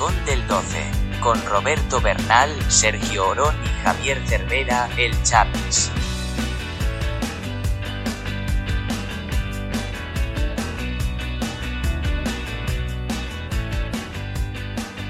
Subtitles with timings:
[0.00, 5.90] Rincón del 12, con Roberto Bernal, Sergio Orón y Javier Cervera, el Chapis.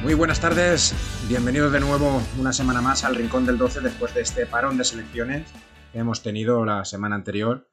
[0.03, 0.93] Muy buenas tardes,
[1.29, 4.83] bienvenidos de nuevo una semana más al Rincón del 12 después de este parón de
[4.83, 5.47] selecciones
[5.93, 7.71] que hemos tenido la semana anterior.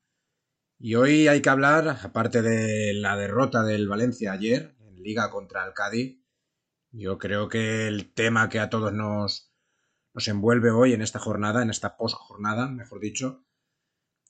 [0.77, 5.65] Y hoy hay que hablar, aparte de la derrota del Valencia ayer en Liga contra
[5.65, 6.26] el Cádiz,
[6.91, 9.53] yo creo que el tema que a todos nos,
[10.13, 13.45] nos envuelve hoy en esta jornada, en esta post-jornada, mejor dicho,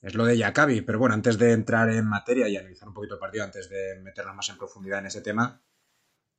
[0.02, 0.82] es lo de Yakabi.
[0.82, 4.00] Pero bueno, antes de entrar en materia y analizar un poquito el partido, antes de
[4.02, 5.62] meternos más en profundidad en ese tema,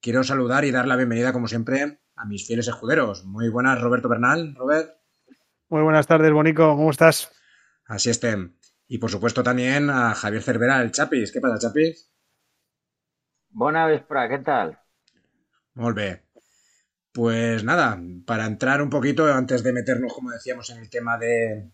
[0.02, 3.26] quiero saludar y dar la bienvenida, como siempre, a mis fieles escuderos.
[3.26, 4.56] Muy buenas, Roberto Bernal.
[4.56, 4.98] Robert.
[5.70, 6.76] Muy buenas tardes, Bonico.
[6.76, 7.32] ¿Cómo estás?
[7.86, 8.58] Así estén.
[8.88, 11.32] Y por supuesto también a Javier Cervera, el Chapis.
[11.32, 12.12] ¿Qué pasa, Chapis?
[13.50, 14.80] Buena vespra, ¿qué tal?
[15.80, 15.98] Molt.
[17.14, 21.72] Pues nada, para entrar un poquito, antes de meternos, como decíamos, en el tema de,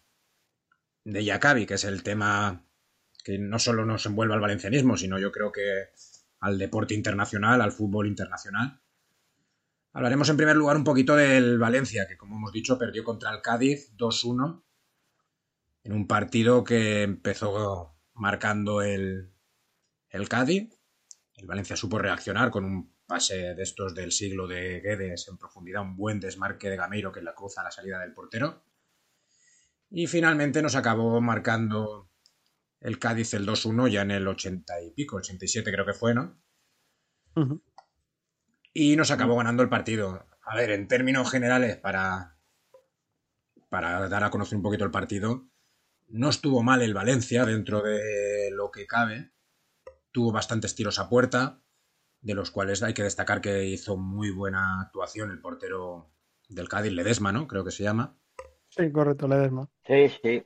[1.04, 2.64] de que es el tema
[3.24, 5.90] que no solo nos envuelve al valencianismo, sino yo creo que
[6.40, 8.80] al deporte internacional, al fútbol internacional.
[9.92, 13.42] Hablaremos en primer lugar un poquito del Valencia, que como hemos dicho perdió contra el
[13.42, 14.62] Cádiz 2-1
[15.84, 19.34] en un partido que empezó marcando el,
[20.10, 20.70] el Cádiz.
[21.34, 25.82] El Valencia supo reaccionar con un pase de estos del siglo de Guedes en profundidad,
[25.82, 28.64] un buen desmarque de Gameiro que la cruza a la salida del portero.
[29.90, 32.10] Y finalmente nos acabó marcando
[32.80, 36.40] el Cádiz el 2-1 ya en el 80 y pico, 87 creo que fue, ¿no?
[37.36, 37.62] Uh -huh.
[38.74, 40.28] Y nos acabó ganando el partido.
[40.42, 42.38] A ver, en términos generales, para,
[43.70, 45.48] para dar a conocer un poquito el partido,
[46.08, 49.32] no estuvo mal el Valencia dentro de lo que cabe.
[50.12, 51.65] Tuvo bastantes tiros a puerta,
[52.26, 56.10] de los cuales hay que destacar que hizo muy buena actuación el portero
[56.50, 57.48] del Cádiz, Ledesma, ¿no?
[57.48, 58.18] Creo que se llama.
[58.68, 59.70] Sí, correcto, Ledesma.
[59.86, 60.44] Sí, sí.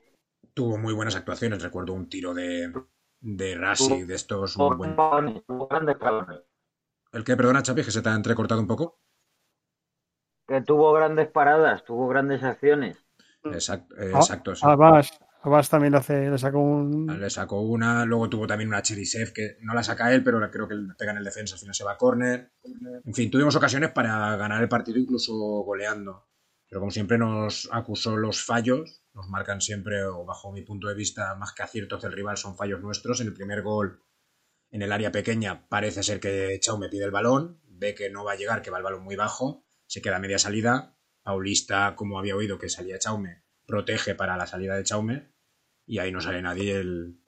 [0.53, 1.63] Tuvo muy buenas actuaciones.
[1.63, 2.73] Recuerdo un tiro de,
[3.21, 4.55] de Rasi, de estos.
[4.55, 5.41] Tuvo, Muy buen...
[5.47, 6.43] tuvo grandes paradas.
[7.13, 8.99] ¿El que, perdona, Chapi, que se te ha entrecortado un poco?
[10.45, 12.97] Que tuvo grandes paradas, tuvo grandes acciones.
[13.45, 14.63] Exacto, eh, exacto sí.
[14.65, 17.07] Además, Abbas también le, hace, le sacó un.
[17.19, 20.67] Le sacó una, luego tuvo también una Cherisev que no la saca él, pero creo
[20.67, 22.51] que pega en el defensa, al final se va a córner.
[23.05, 25.33] En fin, tuvimos ocasiones para ganar el partido, incluso
[25.63, 26.27] goleando.
[26.67, 30.95] Pero como siempre nos acusó los fallos, nos marcan siempre, o bajo mi punto de
[30.95, 33.21] vista, más que aciertos del rival, son fallos nuestros.
[33.21, 34.03] En el primer gol,
[34.71, 38.33] en el área pequeña, parece ser que Chaume pide el balón, ve que no va
[38.33, 40.95] a llegar, que va el balón muy bajo, se queda media salida.
[41.23, 45.31] Paulista, como había oído que salía Chaume, protege para la salida de Chaume
[45.85, 47.21] y ahí no sale nadie el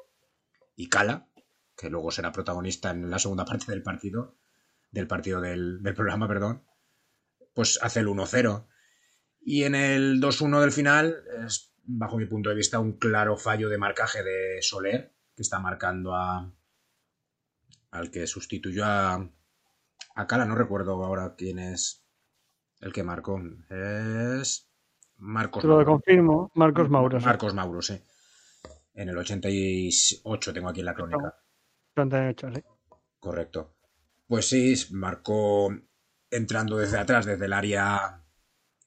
[0.75, 1.29] y Cala,
[1.77, 4.39] que luego será protagonista en la segunda parte del partido,
[4.89, 6.65] del partido del, del programa, perdón,
[7.53, 8.67] pues hace el 1-0.
[9.41, 13.69] Y en el 2-1 del final es, bajo mi punto de vista, un claro fallo
[13.69, 16.51] de marcaje de Soler, que está marcando a
[17.91, 19.29] al que sustituyó a,
[20.15, 22.07] a Cala, no recuerdo ahora quién es
[22.79, 23.39] el que marcó.
[23.69, 24.70] Es
[25.21, 27.19] Marcos Te lo confirmo, Marcos Mauro.
[27.19, 27.25] Sí.
[27.25, 28.01] Marcos Mauro, sí.
[28.95, 31.35] En el 88 tengo aquí en la crónica.
[31.95, 32.63] 88, sí.
[33.19, 33.75] Correcto.
[34.25, 35.69] Pues sí, marcó
[36.31, 38.23] entrando desde atrás, desde el área,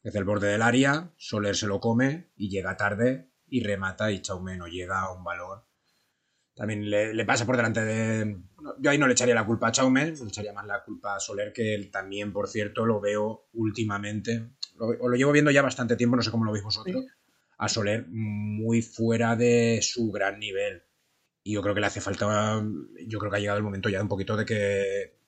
[0.02, 4.20] desde el borde del área, Soler se lo come y llega tarde y remata y
[4.20, 5.60] Chaume no llega a un balón.
[6.56, 8.42] También le, le, pasa por delante de...
[8.80, 11.20] Yo ahí no le echaría la culpa a Chaume, le echaría más la culpa a
[11.20, 15.96] Soler, que él también, por cierto, lo veo últimamente lo, lo, llevo viendo ya bastante
[15.96, 17.08] tiempo, no sé cómo lo veis vosotros, sí.
[17.58, 20.82] a Soler muy fuera de su gran nivel.
[21.42, 22.62] Y yo creo que le hace falta,
[23.06, 25.18] yo creo que ha llegado el momento ya un poquito de que,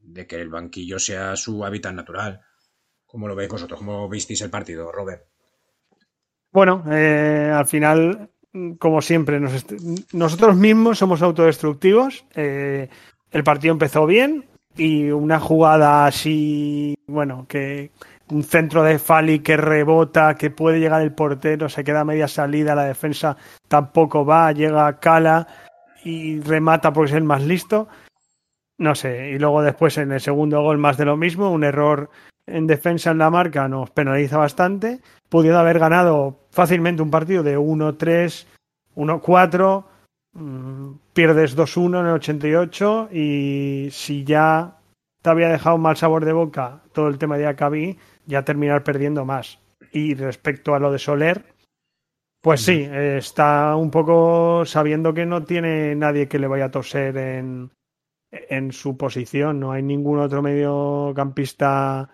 [0.00, 2.40] de que el banquillo sea su hábitat natural.
[3.06, 3.78] ¿Cómo lo veis vosotros?
[3.78, 5.24] ¿Cómo visteis el partido, Robert?
[6.52, 8.30] Bueno, eh, al final,
[8.78, 9.64] como siempre, nos
[10.12, 12.24] nosotros mismos somos autodestructivos.
[12.34, 12.88] Eh,
[13.30, 14.46] el partido empezó bien
[14.76, 17.90] y una jugada así, bueno, que
[18.30, 22.28] un centro de Fali que rebota, que puede llegar el portero, se queda a media
[22.28, 23.36] salida, la defensa
[23.68, 25.46] tampoco va, llega Cala
[26.04, 27.88] y remata porque es el más listo.
[28.78, 32.10] No sé, y luego después en el segundo gol más de lo mismo, un error
[32.46, 37.58] en defensa en la marca nos penaliza bastante, pudiendo haber ganado fácilmente un partido de
[37.58, 38.46] 1-3,
[38.96, 39.84] 1-4,
[40.32, 44.78] mmm, pierdes 2-1 en el 88 y si ya
[45.22, 48.82] te había dejado un mal sabor de boca todo el tema de Acabí, ya terminar
[48.84, 49.58] perdiendo más.
[49.92, 51.44] Y respecto a lo de Soler,
[52.40, 57.16] pues sí, está un poco sabiendo que no tiene nadie que le vaya a toser
[57.16, 57.70] en,
[58.30, 59.60] en su posición.
[59.60, 62.08] No hay ningún otro mediocampista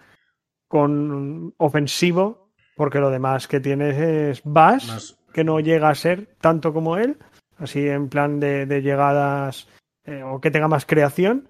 [0.68, 6.72] con ofensivo, porque lo demás que tienes es Bass, que no llega a ser tanto
[6.72, 7.18] como él,
[7.58, 9.68] así en plan de, de llegadas
[10.04, 11.48] eh, o que tenga más creación.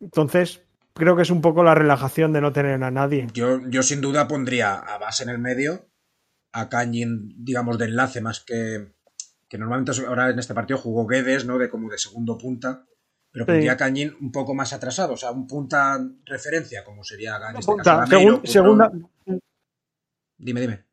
[0.00, 0.66] Entonces,
[1.00, 3.26] creo que es un poco la relajación de no tener a nadie.
[3.34, 5.88] Yo, yo sin duda pondría a Bass en el medio,
[6.52, 8.92] a Canyin, digamos, de enlace más que.
[9.48, 11.58] Que normalmente ahora en este partido jugó Guedes, ¿no?
[11.58, 12.86] De como de segundo punta.
[13.32, 13.50] Pero Sí.
[13.52, 17.56] pondría a Canyin un poco más atrasado, o sea, un punta referencia, como sería en
[17.56, 18.52] este Punta, caso Gameiro, segun- Cutrón.
[18.52, 18.92] segunda,
[20.38, 20.84] Dime, dime.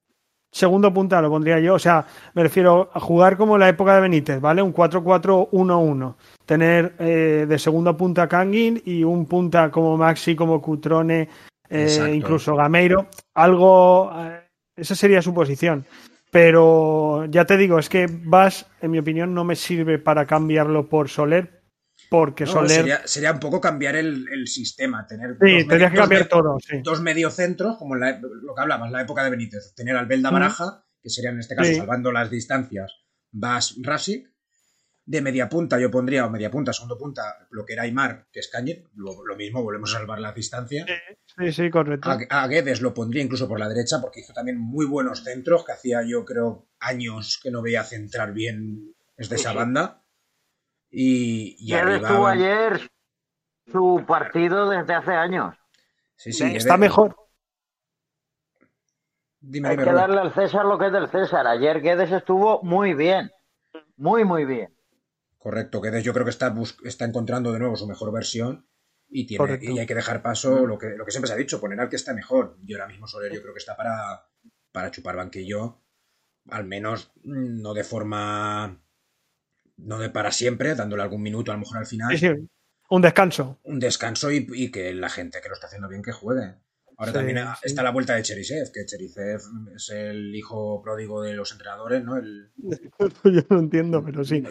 [0.52, 1.76] Segundo punta lo pondría yo.
[1.76, 4.62] O sea, me refiero a jugar como la época de Benítez, ¿vale?
[4.62, 6.16] Un 4-4-1-1.
[6.46, 11.30] Tener eh, de segunda punta a Kangin y un punta como Maxi, como Cutrone,
[11.70, 13.08] eh, incluso Gameiro.
[13.34, 14.12] Algo.
[14.16, 15.86] eh, esa sería su posición.
[16.32, 20.88] Pero ya te digo, es que Vas, en mi opinión, no me sirve para cambiarlo
[20.88, 21.57] por Soler,
[22.10, 22.72] porque No, Soler.
[22.72, 26.58] sería, sería un poco cambiar el, el sistema, tener sí, tendrías que dos cambiar todo,
[26.60, 26.82] sí.
[26.84, 30.30] dos mediocentros, como en la, lo que hablabas, la época de Benítez, tener al Belda.
[30.32, 31.76] Baraja, que sería en este caso, Sí.
[31.78, 32.94] salvando las distancias,
[33.32, 34.30] Bas Rasic.
[35.10, 38.42] De media punta yo pondría, o media punta, segundo punta, lo que era Aymar, que
[38.42, 40.86] es Cañet, lo, lo mismo, volvemos a salvar las distancias.
[41.38, 42.10] Sí, sí, correcto.
[42.10, 45.64] A, a Guedes lo pondría incluso por la derecha, porque hizo también muy buenos centros,
[45.64, 50.04] que hacía yo creo años que no veía centrar bien desde esa banda.
[50.90, 52.90] Y, y arriba- estuvo ayer
[53.72, 55.56] su partido desde hace años.
[56.16, 57.16] Sí, sí, Está mejor.
[59.40, 61.46] Dime, Hay dime, que darle al César lo que es del César.
[61.48, 63.30] Ayer Guedes estuvo muy bien.
[63.96, 64.74] Muy, muy bien.
[65.38, 68.68] Correcto, Guedes yo creo que está, bus- está encontrando de nuevo su mejor versión
[69.08, 71.62] y, tiene, y hay que dejar paso lo que, lo que siempre se ha dicho,
[71.62, 72.58] poner al que está mejor.
[72.64, 74.28] Yo ahora mismo Soler yo creo que está para,
[74.72, 75.82] para chupar banquillo,
[76.50, 78.82] al menos mm, no de forma,
[79.78, 82.50] no de para siempre, dándole algún minuto a lo mejor al final, Sí, sí.
[82.90, 83.60] Un descanso.
[83.64, 86.56] un descanso y, y que la gente que lo está haciendo bien que juegue.
[86.98, 87.44] Ahora Sí, también sí.
[87.64, 89.42] está la vuelta de Cherisev, que Cherisev
[89.76, 92.16] es el hijo pródigo de los entrenadores, ¿no?
[92.18, 92.50] El,
[93.24, 94.42] Yo no entiendo, pero sí.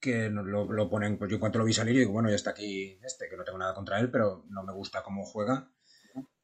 [0.00, 2.50] que lo, lo ponen, pues yo en cuanto lo vi salir, digo, bueno, ya está
[2.50, 5.70] aquí este, que no tengo nada contra él, pero no me gusta cómo juega.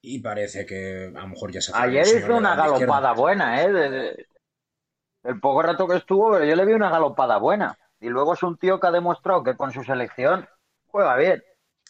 [0.00, 3.72] Y parece que a lo mejor ya se hace Ayer hizo una galopada buena, ¿eh?
[3.72, 4.26] De- de-
[5.24, 7.76] el poco rato que estuvo, pero yo le vi una galopada buena.
[8.02, 10.46] Y luego es un tío que ha demostrado que con su selección
[10.88, 11.42] juega bien.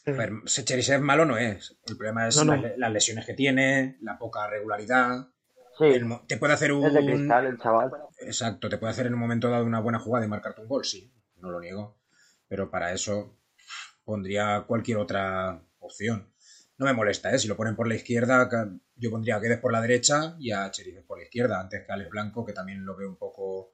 [0.05, 1.79] Pero Cherisev malo no es.
[1.87, 2.61] El problema es No, no.
[2.61, 5.29] Las, las lesiones que tiene, la poca regularidad.
[5.79, 6.85] Sí, El te puede hacer un.
[6.85, 7.91] es de cristal el chaval.
[8.21, 10.85] Exacto, te puede hacer en un momento dado una buena jugada y marcarte un gol,
[10.85, 11.99] sí, no lo niego.
[12.47, 13.39] Pero para eso
[14.05, 16.31] pondría cualquier otra opción.
[16.77, 17.39] No me molesta, ¿eh?
[17.39, 18.51] Si lo ponen por la izquierda,
[18.97, 21.93] yo pondría a Guedes por la derecha y a Cherisev por la izquierda, antes que
[21.93, 23.72] a Alex Blanco, que también lo veo un poco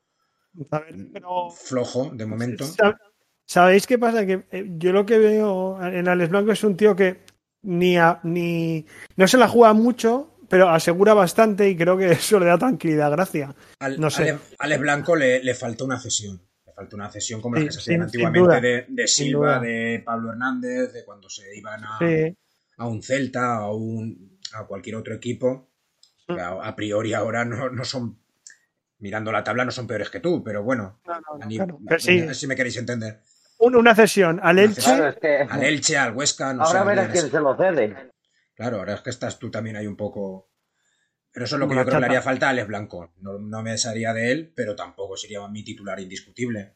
[0.71, 2.65] A ver, pero flojo de momento.
[2.65, 2.99] ¿Sab-
[3.47, 4.27] ¿Sabéis qué pasa?
[4.27, 7.21] Que eh, yo lo que veo en Alex Blanco es un tío que
[7.63, 8.85] ni, a- ni
[9.17, 13.11] no se la juega mucho, pero asegura bastante y creo que eso le da tranquilidad,
[13.11, 13.55] gracia.
[13.81, 14.31] Al, No sé.
[14.31, 16.41] Ale- Alex Blanco le, le falta una cesión.
[16.67, 18.61] Le falta una cesión como Sí, la que se hacían antiguamente duda.
[18.61, 22.37] de, de Silva, de Pablo Hernández, de cuando se iban a, Sí,
[22.77, 25.71] a un Celta, a, un, a cualquier otro equipo,
[26.27, 28.19] que a, a priori ahora no, no son,
[28.99, 31.79] mirando la tabla, no son peores que tú, pero bueno, no, no, a ni- claro.
[31.87, 33.21] Pero sí, a ver si me queréis entender.
[33.59, 34.83] un- una cesión al Una Elche.
[34.83, 36.77] Claro, es que Al Elche, al Huesca, no sé.
[36.77, 37.97] ahora verás quién se lo cede.
[38.55, 40.49] Claro, ahora es que estás tú también ahí un poco.
[41.33, 43.13] Pero eso es lo que Como yo creo que le haría falta a Alex Blanco.
[43.21, 46.75] No, no me desharía de él, pero tampoco sería mi titular indiscutible.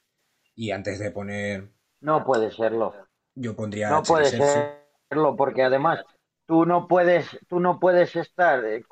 [0.55, 1.71] Y antes de poner.
[2.01, 2.95] No puede serlo.
[3.35, 6.05] Yo pondría No puede serlo, porque además
[6.47, 8.85] tú no puedes, tú no puedes estar eh,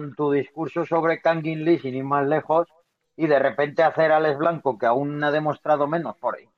[0.00, 2.68] con tu discurso sobre Kangin Lee sin ir más lejos
[3.16, 6.48] y de repente hacer a Alex Blanco, que aún ha demostrado menos por ahí.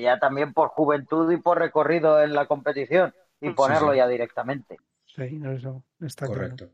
[0.00, 3.98] Ya también por juventud y por recorrido en la competición y ponerlo sí.
[3.98, 4.76] ya directamente.
[5.04, 6.40] Sí, eso está claro.
[6.40, 6.68] Correcto.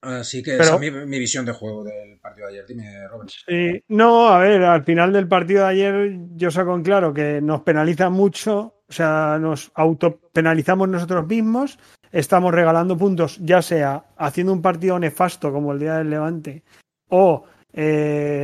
[0.00, 2.66] Así que Pero- esa es mi, mi visión de juego del partido de ayer.
[2.66, 3.30] Dime, Robert.
[3.46, 7.40] Sí, no, a ver, al final del partido de ayer yo saco en claro que
[7.42, 11.78] nos penaliza mucho, o sea, nos autopenalizamos nosotros mismos,
[12.12, 16.62] estamos regalando puntos, ya sea haciendo un partido nefasto como el día del Levante,
[17.08, 18.42] o eh,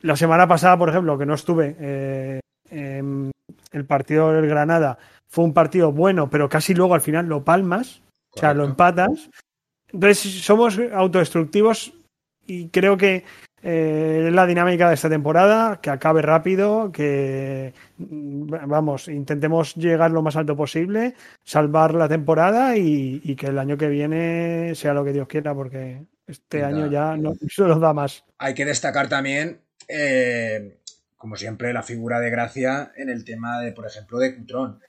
[0.00, 2.40] la semana pasada, por ejemplo, que no estuve, eh,
[2.70, 8.02] el partido del Granada fue un partido bueno, pero casi luego al final lo palmas,
[8.34, 9.30] o sea, lo empatas.
[9.92, 11.92] Entonces somos autodestructivos
[12.46, 13.24] y creo que
[13.66, 20.20] eh, la dinámica de esta temporada, que acabe rápido, que mm, vamos, intentemos llegar lo
[20.20, 25.02] más alto posible, salvar la temporada y, y que el año que viene sea lo
[25.02, 28.24] que Dios quiera, porque este año ya no se nos da más.
[28.36, 30.80] Hay que destacar también, eh,
[31.16, 34.80] como siempre, la figura de Gracia en el tema de, por ejemplo, de Cutrón.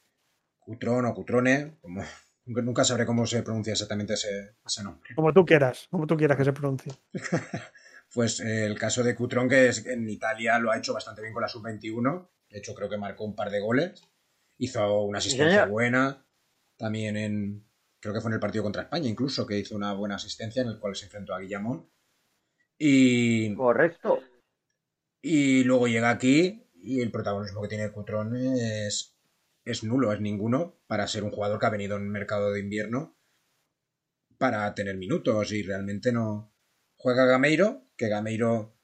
[0.59, 2.03] Cutrón o Cutrone, como,
[2.47, 5.15] Nunca sabré cómo se pronuncia exactamente ese, nombre.
[5.15, 6.93] Como tú quieras, como tú quieras que se pronuncie.
[8.15, 11.33] pues eh, el caso de Cutrón, que es, en Italia lo ha hecho bastante bien
[11.33, 12.29] con la sub-21.
[12.49, 14.01] De hecho, creo que marcó un par de goles.
[14.57, 16.25] Hizo una asistencia buena.
[16.77, 17.67] También en.
[17.99, 20.69] Creo que fue en el partido contra España, incluso, que hizo una buena asistencia en
[20.69, 21.89] el cual se enfrentó a Guillamón.
[22.77, 23.53] Y.
[23.53, 24.21] Correcto.
[25.21, 29.17] Y luego llega aquí y el protagonismo que tiene Cutrón es,
[29.65, 32.61] es nulo, es ninguno para ser un jugador que ha venido en el mercado de
[32.61, 33.17] invierno
[34.37, 36.53] para tener minutos y realmente no.
[36.95, 38.77] Juega Gameiro, que Gameiro,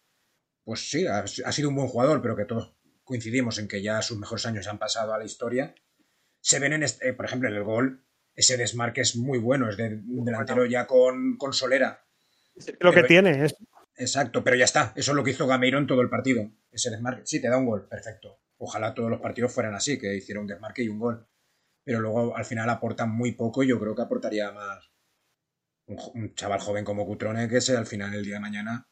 [0.64, 4.18] pues sí, ha, sido un buen jugador, pero que todos coincidimos en que ya sus
[4.18, 5.76] mejores años han pasado a la historia.
[6.40, 9.78] Se ven en, este, por ejemplo, en el gol, ese desmarque es muy bueno, es
[9.78, 12.06] de un delantero ya con, con solera.
[12.80, 13.56] Lo que tiene es
[13.98, 14.94] Exacto, pero ya está.
[14.96, 16.50] Eso es lo que hizo Gameiro en todo el partido.
[16.72, 17.22] Ese desmarque.
[17.26, 18.40] Sí, te da un gol, perfecto.
[18.58, 21.28] Ojalá todos los partidos fueran así, que hiciera un desmarque y un gol.
[21.84, 24.91] Pero luego al final aportan muy poco y yo creo que aportaría más
[26.14, 28.88] un, chaval joven como Cutrone que ese al final el día de mañana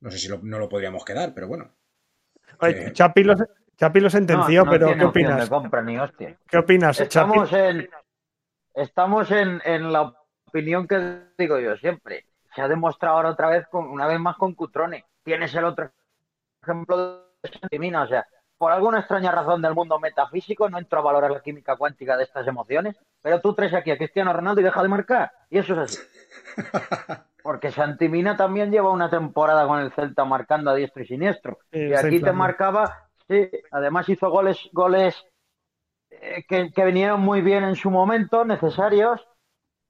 [0.00, 1.70] no sé si no lo podríamos quedar, pero bueno.
[2.60, 5.50] Oye, Chapi, lo, sentenció, pero ¿qué opinas?
[6.46, 7.88] ¿Qué opinas, Estamos en
[8.74, 10.14] estamos en, en la
[10.46, 14.36] opinión que digo yo siempre se ha demostrado ahora otra vez, con, una vez más
[14.36, 15.04] con Cutrone.
[15.24, 15.90] Tienes el otro
[16.62, 18.26] ejemplo de Santimina, o sea,
[18.56, 22.24] por alguna extraña razón del mundo metafísico, no entro a valorar la química cuántica de
[22.24, 25.72] estas emociones, pero tú traes aquí a Cristiano Ronaldo y deja de marcar, y eso
[25.74, 25.98] es así.
[27.44, 31.58] Porque Santimina también lleva una temporada con el Celta marcando a diestro y siniestro.
[31.70, 35.24] y aquí te marcaba, sí, además hizo goles, goles
[36.10, 39.24] eh, que, que vinieron muy bien en su momento, necesarios,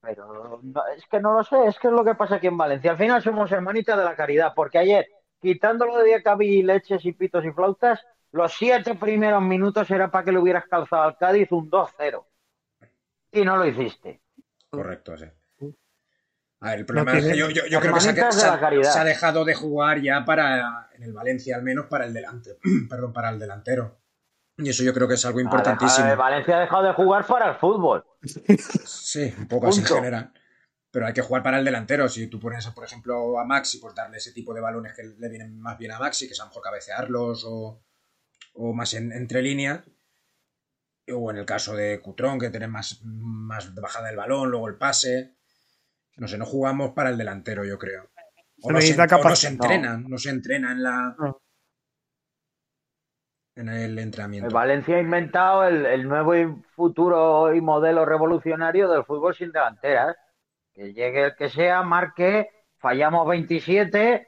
[0.01, 0.61] pero
[0.95, 2.91] es que no lo sé, es que es lo que pasa aquí en Valencia.
[2.91, 5.07] Al final somos hermanitas de la caridad, porque ayer,
[5.41, 10.31] quitándolo de Diacabí, leches y pitos y flautas, los siete primeros minutos era para que
[10.31, 12.23] le hubieras calzado al Cádiz un 2-0.
[13.31, 14.21] Y no lo hiciste.
[14.69, 15.25] Correcto, sí.
[16.65, 20.25] A ver, el problema es que yo, creo que se ha, dejado de jugar ya
[20.25, 22.57] para, en el Valencia al menos, para el delante,
[22.89, 23.99] perdón, para el delantero.
[24.57, 26.15] Y eso yo creo que es algo importantísimo.
[26.15, 28.03] Valencia ha dejado de jugar para el fútbol.
[28.85, 30.33] Sí, un poco así en general.
[30.89, 32.09] Pero hay que jugar para el delantero.
[32.09, 35.29] Si tú pones, por ejemplo, a Maxi, pues darle ese tipo de balones que le
[35.29, 37.83] vienen más bien a Maxi, que es a lo mejor cabecearlos o,
[38.55, 39.83] o más en, entre líneas.
[41.13, 44.77] O en el caso de Cutrón, que tiene más, más bajada del balón, luego el
[44.77, 45.35] pase.
[46.17, 48.09] No sé, no jugamos para el delantero, yo creo.
[48.61, 50.17] O, no se, entrenan, no.
[50.17, 51.15] se entrena en la,
[53.55, 54.53] en el entrenamiento.
[54.53, 56.45] Valencia ha inventado el, nuevo y
[56.75, 60.15] futuro y modelo revolucionario del fútbol sin delanteras.
[60.73, 64.27] Que llegue el que sea, marque, fallamos 27.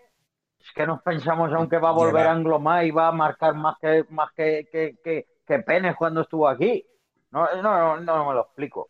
[0.60, 3.78] Es que nos pensamos aunque va a volver a Anglomar y va a marcar más
[3.80, 6.86] que más que, que, que, Penes cuando estuvo aquí.
[7.32, 8.90] No, no, no, me lo explico.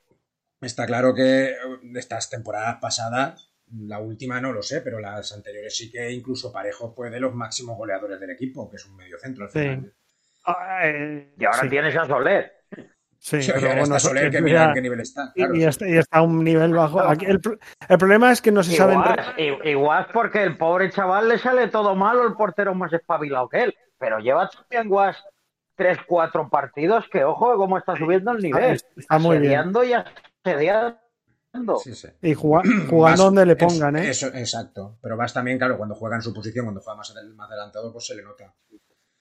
[0.61, 1.55] Está claro que
[1.95, 6.93] estas temporadas pasadas, la última no lo sé, pero las anteriores sí que incluso Parejo
[6.93, 9.93] fue de los máximos goleadores del equipo, que es un medio centro al final.
[10.83, 12.53] Eh, y ahora tienes a Soler.
[13.19, 15.33] Sí, pero bueno, Soler que mira qué nivel está.
[15.35, 17.01] Y, está, a un nivel bajo.
[17.11, 17.41] el,
[17.99, 18.95] problema es que no se sabe.
[19.63, 23.75] Igual porque el pobre chaval le sale todo malo, el portero más espabilado que él.
[23.99, 25.17] Pero lleva también Guas
[25.75, 28.79] tres, cuatro partidos que, ojo, cómo está subiendo el nivel.
[28.95, 29.71] Está, muy bien.
[29.71, 29.93] y
[30.51, 31.81] asediando.
[32.21, 34.09] Y jugando donde le pongan, ¿eh?
[34.09, 34.97] Eso, exacto.
[35.01, 38.05] Pero vas también, claro, cuando juega en su posición, cuando juega más, más adelantado, pues
[38.05, 38.53] se le nota.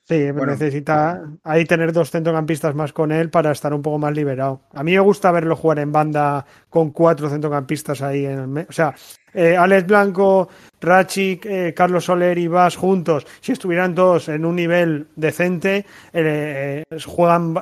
[0.09, 4.61] Sí, necesita ahí tener dos centrocampistas más con él para estar un poco más liberado.
[4.73, 8.69] A mí me gusta verlo jugar en banda con cuatro centrocampistas ahí en el medio.
[8.71, 8.95] O sea,
[9.35, 10.49] eh, Alex Blanco,
[10.81, 16.85] Rachik, eh, Carlos Soler y Vas juntos, si estuvieran todos en un nivel decente, eh,
[17.05, 17.55] juegan.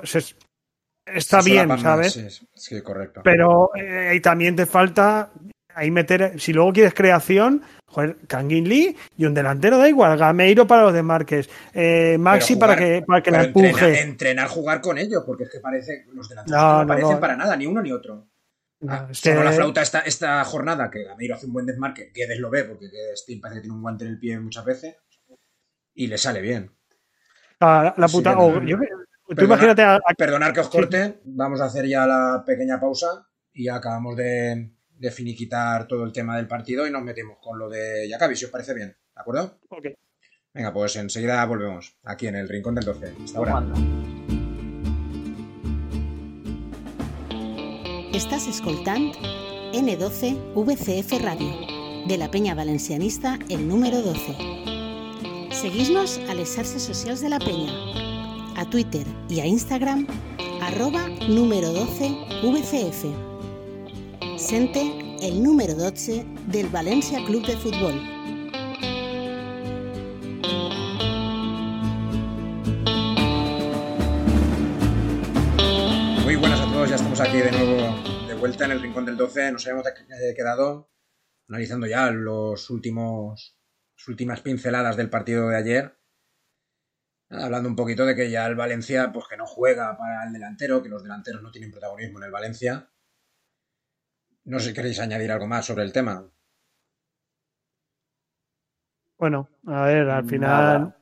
[1.06, 2.44] Está bien, ¿sabes?
[2.54, 3.23] Sí, correcto.
[3.25, 5.30] Pero ahí también te falta
[5.75, 10.66] ahí meter, si luego quieres creación, joder, Kangin Lee y un delantero da igual, Gameiro
[10.66, 14.00] para los desmarques, eh, Maxi para que, para que la empuje.
[14.00, 17.66] Entrenar, jugar con ellos, porque es que parece, los delanteros no, parecen para nada, ni
[17.66, 18.28] uno ni otro.
[18.87, 22.64] Ah, la flauta esta, esta jornada, que Gameiro hace un buen desmarque, Guedes lo ve,
[22.64, 24.96] porque Steve parece que tiene un guante en el pie muchas veces,
[25.94, 26.70] y le sale bien.
[27.61, 28.38] Ah, la puta.
[28.38, 28.61] Oh,
[29.34, 33.68] tú imagínate a, Perdonar que os corte, vamos a hacer ya la pequeña pausa y
[33.68, 38.08] acabamos de, de finiquitar todo el tema del partido y nos metemos con lo de
[38.08, 38.88] Yakabi, si os parece bien.
[38.88, 39.58] ¿De acuerdo?
[39.68, 39.86] Ok.
[40.52, 43.14] Venga, pues enseguida volvemos, aquí en el Rincón del 12.
[43.24, 43.62] Hasta ahora.
[48.14, 49.12] Estás escoltant
[49.72, 54.36] N12 VCF Radio, de la Peña Valencianista, el número 12.
[55.50, 57.72] Seguís-nos a les xarxes socials de la Peña,
[58.56, 60.06] a Twitter i a Instagram,
[60.62, 62.11] arroba número 12
[62.42, 63.34] VCF.
[64.54, 64.80] presente
[65.23, 67.94] el número 12 del Valencia Club de Fútbol.
[76.25, 79.16] Muy buenas a todos, ya estamos aquí de nuevo de vuelta en el Rincón del
[79.16, 79.52] 12.
[79.52, 79.87] Nos habíamos
[80.37, 80.90] quedado
[81.49, 83.56] analizando ya los últimos,
[83.96, 85.99] las últimas pinceladas del partido de ayer.
[87.31, 90.83] Hablando un poquito de que ya el Valencia, pues que no juega para el delantero,
[90.83, 92.90] que los delanteros no tienen protagonismo en el Valencia.
[94.45, 96.31] No sé si queréis añadir algo más sobre el tema.
[99.19, 100.99] Bueno, a ver, al final Nada.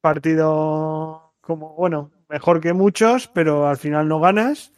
[0.00, 4.72] partido como, bueno, mejor que muchos, pero al final no ganas.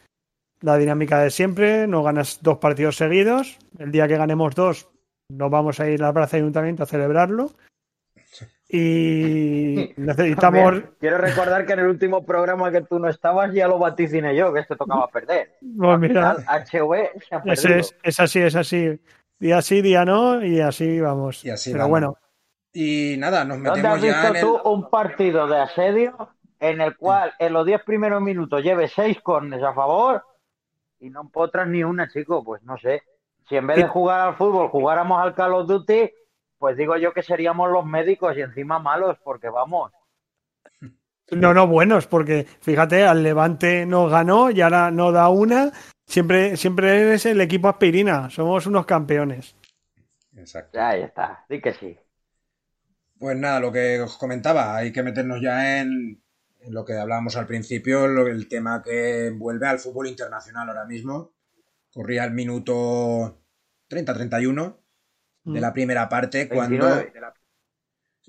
[0.61, 3.59] La dinámica de siempre, no ganas dos partidos seguidos.
[3.79, 4.89] El día que ganemos dos,
[5.29, 7.53] nos vamos a ir a la Plaza de Ayuntamiento a celebrarlo.
[8.75, 13.69] Y necesitamos, También Quiero recordar que en el último programa que tú no estabas ya
[13.69, 15.59] lo vaticiné yo, que este tocaba perder.
[15.61, 17.81] pues mira, HV se ha ese perdido.
[17.81, 19.01] es, es así, es así.
[19.39, 21.45] Día sí, día no, y así vamos.
[21.45, 21.91] Y así pero vamos.
[21.91, 22.19] bueno,
[22.73, 24.41] Y nada, nos ¿Dónde metemos has ya visto en el...
[24.41, 29.21] tú un partido de asedio en el cual en los 10 primeros minutos lleve 6
[29.23, 30.25] cornes a favor
[31.01, 32.43] y no empotras ni una, chico?
[32.45, 33.03] Pues no sé.
[33.49, 36.11] Si en vez de jugar al fútbol jugáramos al Call of Duty,
[36.63, 39.91] pues digo yo que seríamos los médicos y encima malos, porque vamos.
[41.33, 45.73] No, no, buenos, porque fíjate, al Levante nos ganó y ahora no da una.
[46.07, 49.57] Siempre, siempre eres el equipo aspirina, somos unos campeones.
[50.37, 50.81] Exacto.
[50.81, 51.99] Ahí está, di que sí.
[53.19, 56.23] Pues nada, lo que os comentaba, hay que meternos ya en,
[56.61, 60.85] en lo que hablábamos al principio, lo- el tema que envuelve al fútbol internacional ahora
[60.85, 61.33] mismo.
[61.93, 63.43] Corría el minuto
[63.89, 64.82] 30-31
[65.45, 66.87] de la primera parte, cuando...
[66.87, 67.13] 29.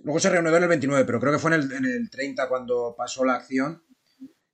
[0.03, 2.95] Luego se en el 29, pero creo que fue en el, en el 30 cuando
[2.97, 3.83] pasó la acción,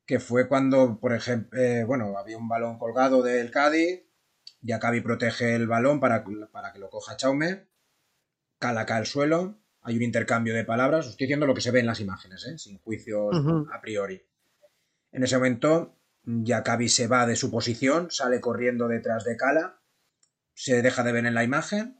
[0.06, 4.04] que fue cuando, por ejemplo, eh, bueno, había un balón colgado del Cádiz,
[4.66, 7.68] Jacabi protege el balón para, para que lo coja Chaume,
[8.58, 11.72] Cala cae al suelo, hay un intercambio de palabras, os estoy diciendo lo que se
[11.72, 12.58] ve en las imágenes, ¿eh?
[12.58, 13.36] sin juicios
[13.72, 14.26] a priori.
[15.12, 15.96] En ese momento,
[16.46, 19.80] Jacabi se va de su posición, sale corriendo detrás de Cala,
[20.54, 21.99] se deja de ver en la imagen,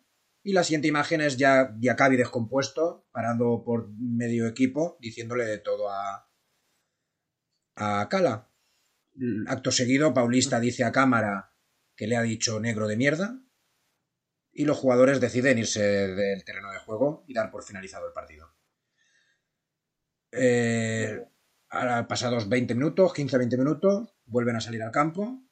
[0.50, 5.92] y la siguiente imagen es ya Jacabi descompuesto, parado por medio equipo, diciéndole de todo
[5.92, 6.28] a,
[7.76, 8.50] a Cala.
[9.46, 11.54] Acto seguido, Paulista dice a cámara
[11.96, 13.40] que le ha dicho negro de mierda,
[14.52, 18.52] y los jugadores deciden irse del terreno de juego y dar por finalizado el partido.
[20.32, 21.28] Eh,
[21.70, 25.44] ahora, pasados 20 minutos, 15-20 minutos, vuelven a salir al campo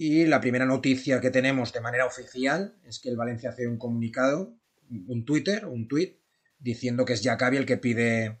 [0.00, 3.78] y la primera noticia que tenemos de manera oficial es que el Valencia hace un
[3.78, 4.56] comunicado,
[4.88, 6.20] un Twitter, un tweet,
[6.60, 8.40] diciendo que es Jacabi el que pide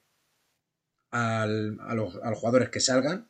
[1.10, 3.28] al- a, los, a los jugadores que salgan,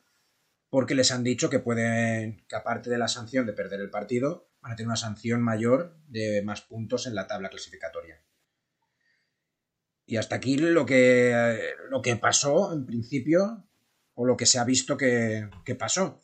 [0.69, 4.51] porque les han dicho que pueden, que aparte de la sanción de perder el partido,
[4.61, 8.21] van a tener una sanción mayor de más puntos en la tabla clasificatoria.
[10.05, 13.65] Y hasta aquí lo que, lo que pasó en principio,
[14.13, 16.21] o lo que se ha visto que, que pasó.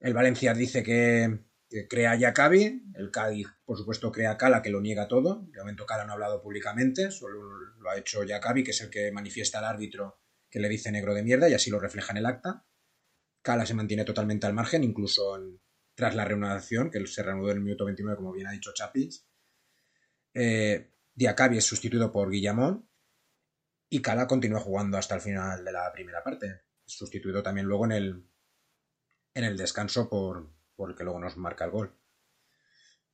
[0.00, 1.44] El Valencia dice que,
[1.88, 5.46] crea a Jacabi, el Cádiz, por supuesto, crea a Cala, que lo niega todo.
[5.50, 7.40] De momento Cala no ha hablado públicamente, solo
[7.78, 11.14] lo ha hecho Jacabi, que es el que manifiesta al árbitro que le dice negro
[11.14, 12.64] de mierda, y así lo refleja en el acta.
[13.42, 15.38] Cala se mantiene totalmente al margen, incluso
[15.94, 19.26] tras la reanudación, que se reanudó en el minuto 29, como bien ha dicho Chapis.
[20.34, 22.88] Eh, es sustituido por Guillamón
[23.88, 26.62] y Cala continúa jugando hasta el final de la primera parte.
[26.84, 28.26] Sustituido también luego en el,
[29.36, 31.94] en el descanso por, por el que luego nos marca el gol.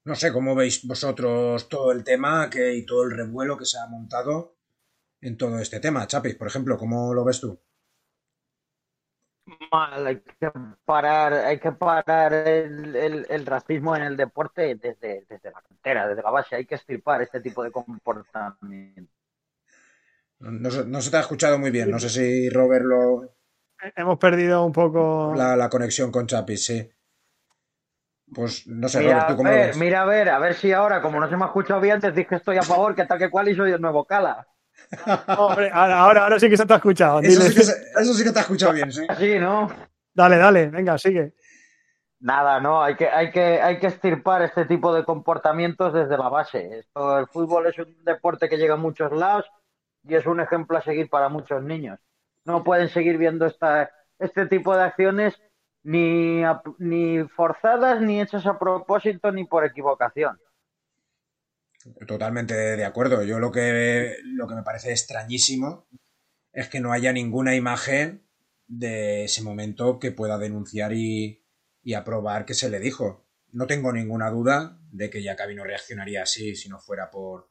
[0.09, 3.79] No sé cómo veis vosotros todo el tema que, y todo el revuelo que se
[3.81, 4.55] ha montado
[5.21, 6.07] en todo este tema.
[6.07, 7.61] Chapis, por ejemplo, ¿cómo lo ves tú?
[9.73, 10.51] Mal, hay que
[10.85, 16.07] parar, hay que parar el, el- el racismo en el deporte desde, desde la cantera,
[16.09, 16.57] desde la base.
[16.57, 19.13] Hay que estirpar este tipo de comportamiento.
[20.41, 21.91] No, no se te ha escuchado muy bien.
[21.91, 23.35] No sé si Robert lo,
[23.97, 25.35] Hemos perdido un poco.
[25.37, 26.91] la, la conexión con Chapis, sí.
[28.35, 29.77] Pues no sé, Mira Robert, ¿tú a cómo lo ver, ves?
[29.77, 32.27] mira a ver, a ver si ahora, como no se me ha escuchado bien, decís
[32.27, 34.47] que estoy a favor, que tal que cual y soy el nuevo Cala.
[35.39, 37.21] Hombre, ahora, ahora, ahora sí que se te ha escuchado.
[37.21, 39.03] Eso sí, que, se- eso sí que te ha escuchado bien, sí.
[39.09, 39.71] Así, ¿no?
[40.15, 41.35] Dale, dale, venga, sigue.
[42.21, 46.29] Nada, no, hay que, hay que, hay que estirpar este tipo de comportamientos desde la
[46.29, 46.79] base.
[46.79, 49.45] Esto, el fútbol es un deporte que llega a muchos lados
[50.05, 51.99] y es un ejemplo a seguir para muchos niños.
[52.45, 55.41] No pueden seguir viendo este tipo de acciones
[55.85, 56.43] ni,
[56.79, 60.39] ni forzadas, ni hechas a propósito, ni por equivocación.
[62.07, 63.23] Totalmente de acuerdo.
[63.25, 65.89] Yo lo que, lo que me parece extrañísimo
[66.53, 68.27] es que no haya ninguna imagen
[68.69, 71.45] de ese momento que pueda denunciar y,
[71.83, 73.27] y aprobar que se le dijo.
[73.53, 77.51] no tengo ninguna duda de que Jacabi no reaccionaría así si no fuera por.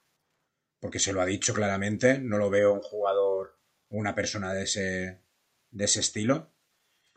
[0.80, 2.20] porque se lo ha dicho claramente.
[2.20, 3.61] No lo veo un jugador
[3.92, 5.22] una persona de ese,
[5.70, 6.52] de ese estilo.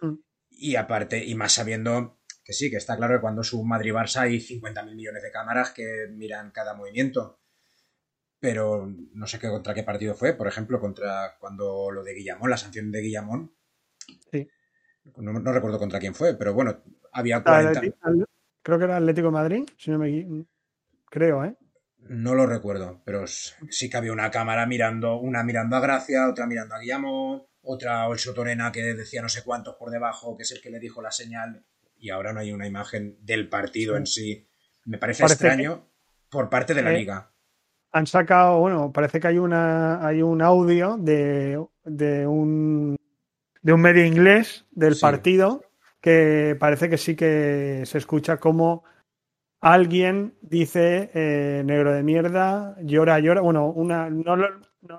[0.00, 0.14] Mm.
[0.50, 4.20] Y aparte, y más sabiendo que sí, que está claro que cuando es un Madrid-Barça
[4.22, 7.40] hay 50.000 millones de cámaras que miran cada movimiento.
[8.38, 12.50] Pero no sé qué contra qué partido fue, por ejemplo, contra cuando lo de Guillamón,
[12.50, 13.54] la sanción de Guillamón.
[14.30, 14.46] Sí.
[15.16, 16.82] No, no recuerdo contra quién fue, pero bueno,
[17.12, 17.80] había Al 40.
[17.80, 18.26] Atleti- al-
[18.62, 20.44] creo que era Atlético de Madrid, si no me
[21.06, 21.56] creo, ¿eh?
[22.08, 26.46] No lo recuerdo, pero sí que había una cámara mirando, una mirando a Gracia, otra
[26.46, 30.42] mirando a Guillamón, otra a Olso Torena que decía no sé cuántos por debajo, que
[30.42, 31.64] es el que le dijo la señal,
[31.96, 34.46] y ahora no hay una imagen del partido en sí.
[34.84, 35.88] Me parece, Parece extraño
[36.28, 37.30] por parte de la Eh, liga.
[37.92, 42.96] Han sacado, bueno, parece que hay una hay un audio de, de un
[43.62, 45.00] de un medio inglés del Sí.
[45.00, 45.62] partido
[46.02, 48.84] que parece que sí que se escucha como
[49.64, 53.40] alguien dice eh, negro de mierda, llora, llora.
[53.40, 54.36] Bueno, una no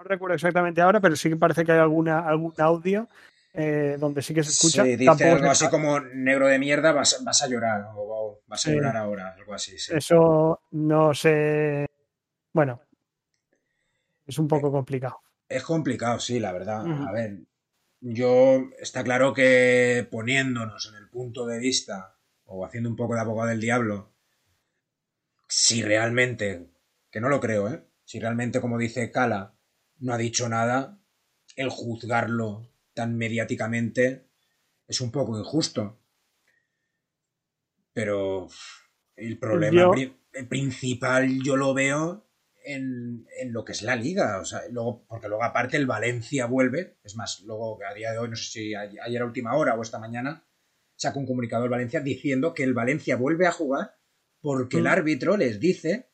[0.03, 3.07] recuerdo exactamente ahora, pero sí que parece que hay alguna algún audio
[3.53, 4.83] eh, donde sí que se escucha.
[4.83, 8.65] Sí, dice Tampoco algo así como negro de mierda, vas, vas a llorar, o, vas
[8.65, 8.75] a Sí.
[8.75, 9.77] llorar ahora, algo así.
[9.77, 9.93] sí.
[9.95, 11.85] Eso no sé.
[12.51, 12.81] Bueno,
[14.25, 15.21] es un poco complicado.
[15.47, 17.07] Es complicado, sí, la verdad.
[17.07, 17.37] A ver,
[18.01, 23.21] yo está claro que poniéndonos en el punto de vista o haciendo un poco de
[23.21, 24.14] abogado del diablo,
[25.47, 26.67] si realmente,
[27.11, 27.83] que no lo creo, ¿eh?
[28.03, 29.55] Si realmente, como dice Cala,
[29.99, 30.99] no ha dicho nada,
[31.55, 34.27] el juzgarlo tan mediáticamente
[34.87, 35.99] es un poco injusto.
[37.93, 38.47] Pero
[39.15, 42.27] el problema Yo- pri- el principal yo lo veo
[42.65, 44.39] en, en lo que es la liga.
[44.39, 46.97] O sea, luego, porque luego aparte el Valencia vuelve.
[47.03, 49.81] Es más, luego a día de hoy, no sé si ayer a última hora o
[49.81, 50.43] esta mañana,
[50.95, 53.95] saca un comunicado el Valencia diciendo que el Valencia vuelve a jugar
[54.45, 54.87] porque el Mm.
[54.87, 56.11] árbitro les dice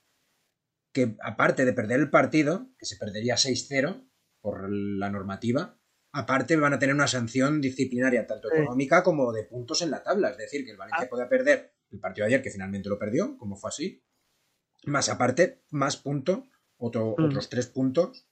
[0.93, 4.07] que aparte de perder el partido, que se perdería 6-0
[4.39, 5.77] por la normativa,
[6.13, 10.29] aparte van a tener una sanción disciplinaria tanto económica como de puntos en la tabla.
[10.29, 11.09] Es decir, que el Valencia Ah.
[11.09, 14.01] puede perder el partido de ayer, que finalmente lo perdió, como fue así,
[14.85, 16.39] más aparte, más puntos,
[16.77, 17.25] otro- Mm.
[17.25, 18.25] otros tres puntos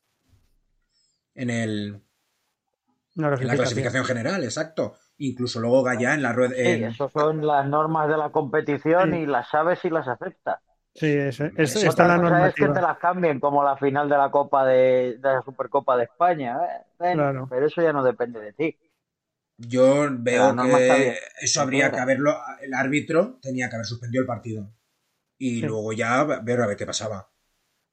[1.35, 2.01] en, el,
[3.15, 4.95] en la clasificación general, exacto.
[5.21, 6.55] Incluso luego Gaya en la rueda.
[6.55, 9.17] Sí, en- eso son las normas de la competición Sí.
[9.19, 10.59] y las sabes y las aceptas.
[10.95, 14.17] Sí, es, es- Eso está la es que te las cambien, como la final de
[14.17, 16.57] la Copa de, de la Supercopa de España.
[16.99, 17.13] ¿eh?
[17.13, 17.47] Claro.
[17.49, 18.77] Pero eso ya no depende de ti.
[19.57, 22.37] Yo veo que eso habría que haberlo.
[22.61, 24.71] El árbitro tenía que haber suspendido el partido.
[25.37, 25.67] Y Sí.
[25.67, 27.29] luego ya ver a ver qué pasaba.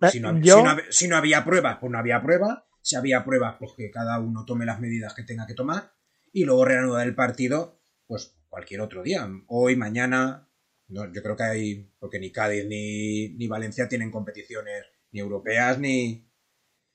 [0.01, 2.59] Eh, Si no, yo- si no si no había pruebas, pues no había pruebas.
[2.83, 5.91] Si había pruebas, pues que cada uno tome las medidas que tenga que tomar.
[6.37, 9.27] Y luego reanudar el partido, pues cualquier otro día.
[9.47, 10.47] Hoy, mañana.
[10.89, 11.91] No, yo creo que hay.
[11.99, 16.29] Porque ni Cádiz ni, ni Valencia tienen competiciones ni europeas ni,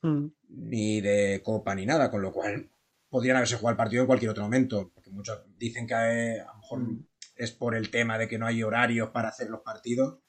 [0.04, 2.12] Mm, ni de Copa ni nada.
[2.12, 2.70] Con lo cual
[3.10, 4.92] podrían haberse jugado el partido en cualquier otro momento.
[4.94, 7.08] Porque muchos dicen que eh, a lo mejor Mm.
[7.38, 10.20] es por el tema de que no hay horarios para hacer los partidos.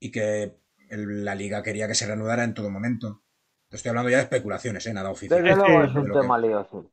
[0.00, 0.56] Y que
[0.88, 3.24] el- la liga quería que se reanudara en todo momento.
[3.70, 4.94] Estoy hablando ya de especulaciones, ¿eh?
[4.94, 5.42] Nada oficial.
[5.42, 6.90] Desde Es luego es un lo que- tema lioso.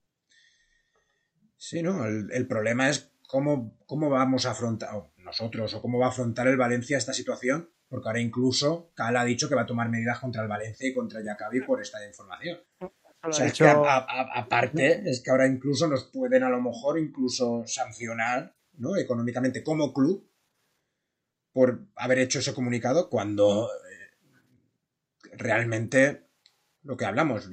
[1.67, 2.05] Sí, ¿no?
[2.05, 6.09] El, el problema es cómo, cómo vamos a afrontar, o nosotros, o cómo va a
[6.09, 9.89] afrontar el Valencia esta situación, porque ahora incluso Cal ha dicho que va a tomar
[9.89, 12.59] medidas contra el Valencia y contra Jacabi por esta información.
[12.79, 16.61] O sea, es que a- a- aparte, es que ahora incluso nos pueden a lo
[16.61, 18.95] mejor incluso sancionar, ¿no?
[18.95, 20.29] Económicamente como club
[21.51, 26.27] por haber hecho ese comunicado cuando eh, realmente
[26.83, 27.49] lo que hablamos,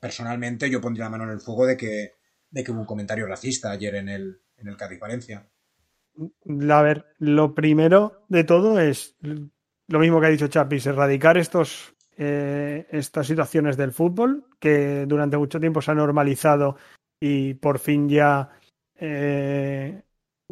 [0.00, 2.14] personalmente yo pondría la mano en el fuego de que,
[2.50, 5.00] de que hubo un comentario racista ayer en el, en el Cádiz.
[6.70, 9.16] A ver, lo primero de todo es
[9.88, 15.38] lo mismo que ha dicho Chapis, erradicar estos, eh, estas situaciones del fútbol que durante
[15.38, 16.76] mucho tiempo se ha normalizado
[17.20, 18.50] y por fin ya
[18.94, 20.02] eh,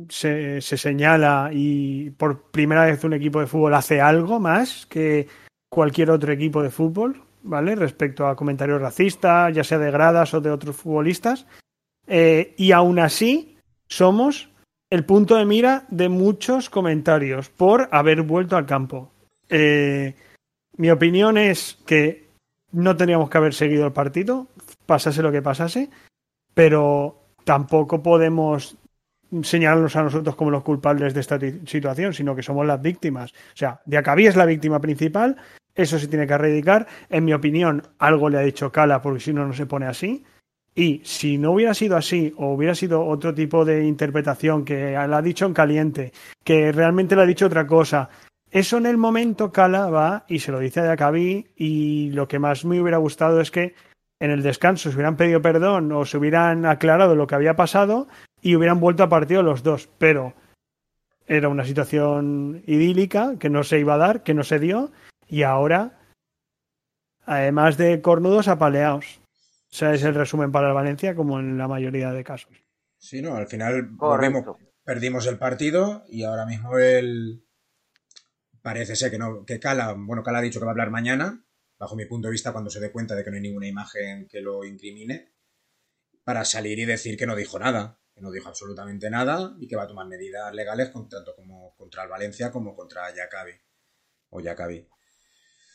[0.09, 5.29] se, se señala y por primera vez un equipo de fútbol hace algo más que
[5.69, 7.75] cualquier otro equipo de fútbol, ¿vale?
[7.75, 11.47] Respecto a comentarios racistas, ya sea de gradas o de otros futbolistas.
[12.09, 14.51] Eh, y aún así somos
[14.90, 19.12] el punto de mira de muchos comentarios por haber vuelto al campo.
[19.49, 20.14] Eh,
[20.77, 22.29] mi opinión es que
[22.73, 24.47] no teníamos que haber seguido el partido,
[24.87, 25.90] pasase lo que pasase,
[26.55, 28.77] pero tampoco podemos
[29.42, 33.33] señalarnos a nosotros como los culpables de esta situación, sino que somos las víctimas.
[33.33, 35.37] O sea, Diacabí es la víctima principal,
[35.75, 36.87] eso se tiene que erradicar.
[37.11, 40.25] En mi opinión, algo le ha dicho Cala, porque si no, no se pone así.
[40.79, 45.17] Y si no hubiera sido así, o hubiera sido otro tipo de interpretación, que la
[45.17, 46.12] ha dicho en caliente,
[46.45, 48.09] que realmente le ha dicho otra cosa,
[48.49, 52.38] eso en el momento Cala va y se lo dice a Yacabí y lo que
[52.38, 53.75] más me hubiera gustado es que
[54.21, 58.07] en el descanso se hubieran pedido perdón o se hubieran aclarado lo que había pasado
[58.41, 59.88] y hubieran vuelto a partido los dos.
[59.99, 60.35] Pero
[61.27, 64.93] era una situación idílica que no se iba a dar, que no se dio
[65.27, 65.99] y ahora,
[67.27, 69.21] además de cornudos, apaleados.
[69.71, 72.53] O sea, es el resumen para el Valencia, como en la mayoría de casos.
[72.97, 77.45] Sí, no, al final volvemos, perdimos el partido y ahora mismo él
[78.63, 81.45] parece ser que no, que Cala, bueno, Cala ha dicho que va a hablar mañana,
[81.79, 84.27] bajo mi punto de vista, cuando se dé cuenta de que no hay ninguna imagen
[84.27, 85.33] que lo incrimine,
[86.25, 89.77] para salir y decir que no dijo nada, que no dijo absolutamente nada y que
[89.77, 93.53] va a tomar medidas legales tanto como contra el Valencia como contra Yacabi
[94.31, 94.89] o Yacabi.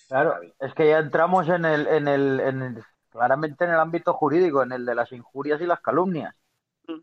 [0.10, 4.14] Claro, es que ya entramos en el, en el, en el claramente en el ámbito
[4.14, 6.36] jurídico, en el de las injurias y las calumnias.
[6.88, 7.00] Mm.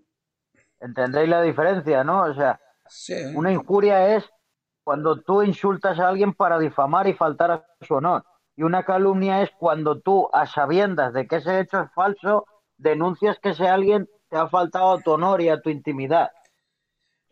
[0.81, 2.25] ¿Entendéis la diferencia, no?
[2.25, 2.61] O sea,
[3.35, 4.29] una injuria es
[4.83, 8.25] cuando tú insultas a alguien para difamar y faltar a su honor.
[8.57, 12.47] Y una calumnia es cuando tú, a sabiendas de que ese hecho es falso,
[12.77, 16.31] denuncias que ese alguien te ha faltado a tu honor y a tu intimidad.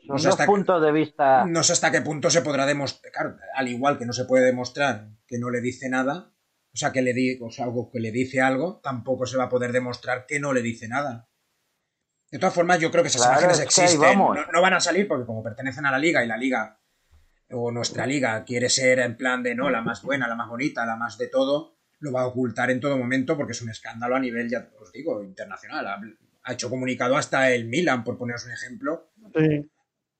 [0.06, 1.44] Son no dos puntos de vista.
[1.46, 5.08] No sé hasta qué punto se podrá demostrar, al igual que no se puede demostrar
[5.26, 6.30] que no le dice nada,
[6.72, 9.44] o sea, que le, di, o sea, algo, que le dice algo, tampoco se va
[9.44, 11.28] a poder demostrar que no le dice nada.
[12.30, 14.18] De todas formas, yo creo que esas imágenes existen.
[14.18, 16.78] No, no, van a salir porque como pertenecen a la liga y la liga
[17.50, 20.84] o nuestra liga quiere ser en plan de no, la más buena, la más bonita,
[20.84, 24.14] la más de todo, lo va a ocultar en todo momento porque es un escándalo
[24.14, 25.86] a nivel, ya os digo, internacional.
[26.42, 29.10] Ha, hecho comunicado hasta el Milan, por poneros un ejemplo.
[29.34, 29.70] Sí.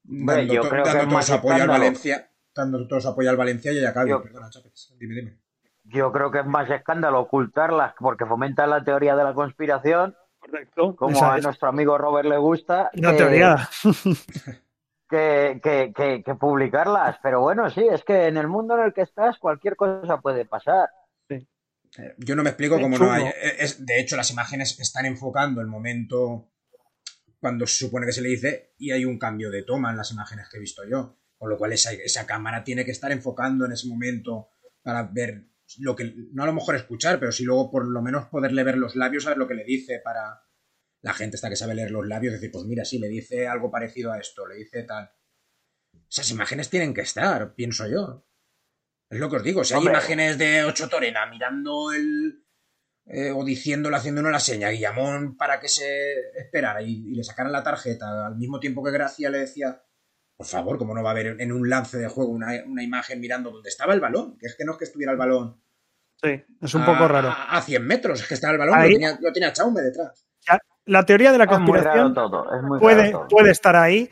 [0.03, 2.31] Dando, yo creo dando todo su apoyo al Valencia.
[2.55, 4.95] Dando todo su apoyo al Valencia y ya Perdona, Chávez.
[4.99, 5.48] Dime, dime
[5.89, 10.17] yo creo que es más escándalo ocultarlas porque fomenta la teoría de la conspiración.
[10.39, 10.95] Correcto.
[10.97, 12.91] Como a nuestro amigo Robert le gusta.
[12.95, 13.69] La teoría.
[15.11, 17.17] Que, que, que, publicarlas.
[17.23, 20.45] Pero bueno, sí, es que en el mundo en el que estás cualquier cosa puede
[20.45, 20.91] pasar.
[21.27, 21.49] Sí.
[21.97, 23.25] Eh, yo no me explico cómo no hay.
[23.25, 26.51] Eh, es, de hecho, las imágenes están enfocando el momento
[27.41, 30.13] cuando se supone que se le dice y hay un cambio de toma en las
[30.13, 31.17] imágenes que he visto yo.
[31.39, 34.51] Con lo cual esa, esa cámara tiene que estar enfocando en ese momento
[34.83, 35.48] para ver
[35.79, 38.79] lo que, no a lo mejor escuchar, pero sí luego por lo menos poderle ver
[38.79, 40.41] los labios, saber lo que le dice para
[41.01, 43.71] la gente está que sabe leer los labios, decir, pues mira, sí, le dice algo
[43.71, 45.11] parecido a esto, le dice tal.
[46.11, 48.27] Esas imágenes tienen que estar, pienso yo.
[49.11, 52.45] Es lo que os digo, si hay imágenes de Ocho Torena mirando el...
[53.11, 57.53] Eh, o diciéndole, haciéndole la seña a Guillamón para que se esperara y, le sacaran
[57.53, 59.83] la tarjeta al mismo tiempo que Gracia le decía
[60.39, 63.51] por favor, ¿cómo no va a haber en un lance de juego una, imagen mirando
[63.51, 64.39] dónde estaba el balón?
[64.39, 65.61] Que es que no es que estuviera el balón.
[66.23, 67.29] Sí, es un poco raro.
[67.29, 68.79] A 100 metros, es que estaba el balón,
[69.21, 70.25] lo tenía, Chaume detrás.
[70.85, 72.15] La teoría de la conspiración
[72.79, 74.09] puede, puede estar ahí,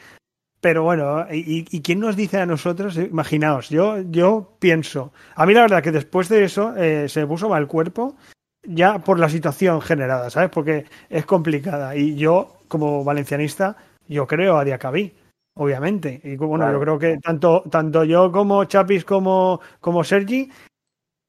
[0.61, 2.97] pero bueno, ¿y, quién nos dice a nosotros?
[2.99, 7.29] Imaginaos, yo, yo pienso, a mí la verdad que después de eso eh, se me
[7.29, 8.17] puso mal el cuerpo,
[8.65, 10.51] ya por la situación generada, ¿sabes?
[10.51, 11.97] Porque es complicada.
[11.97, 13.77] Y yo, como valencianista,
[14.09, 15.15] yo creo a Diacabí
[15.57, 16.21] obviamente.
[16.23, 20.51] Y bueno, yo creo que tanto, tanto yo como Chapis como, como Sergi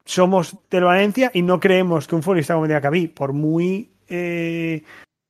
[0.06, 4.82] somos del Valencia y no creemos que un futbolista como Diacabí, por muy eh,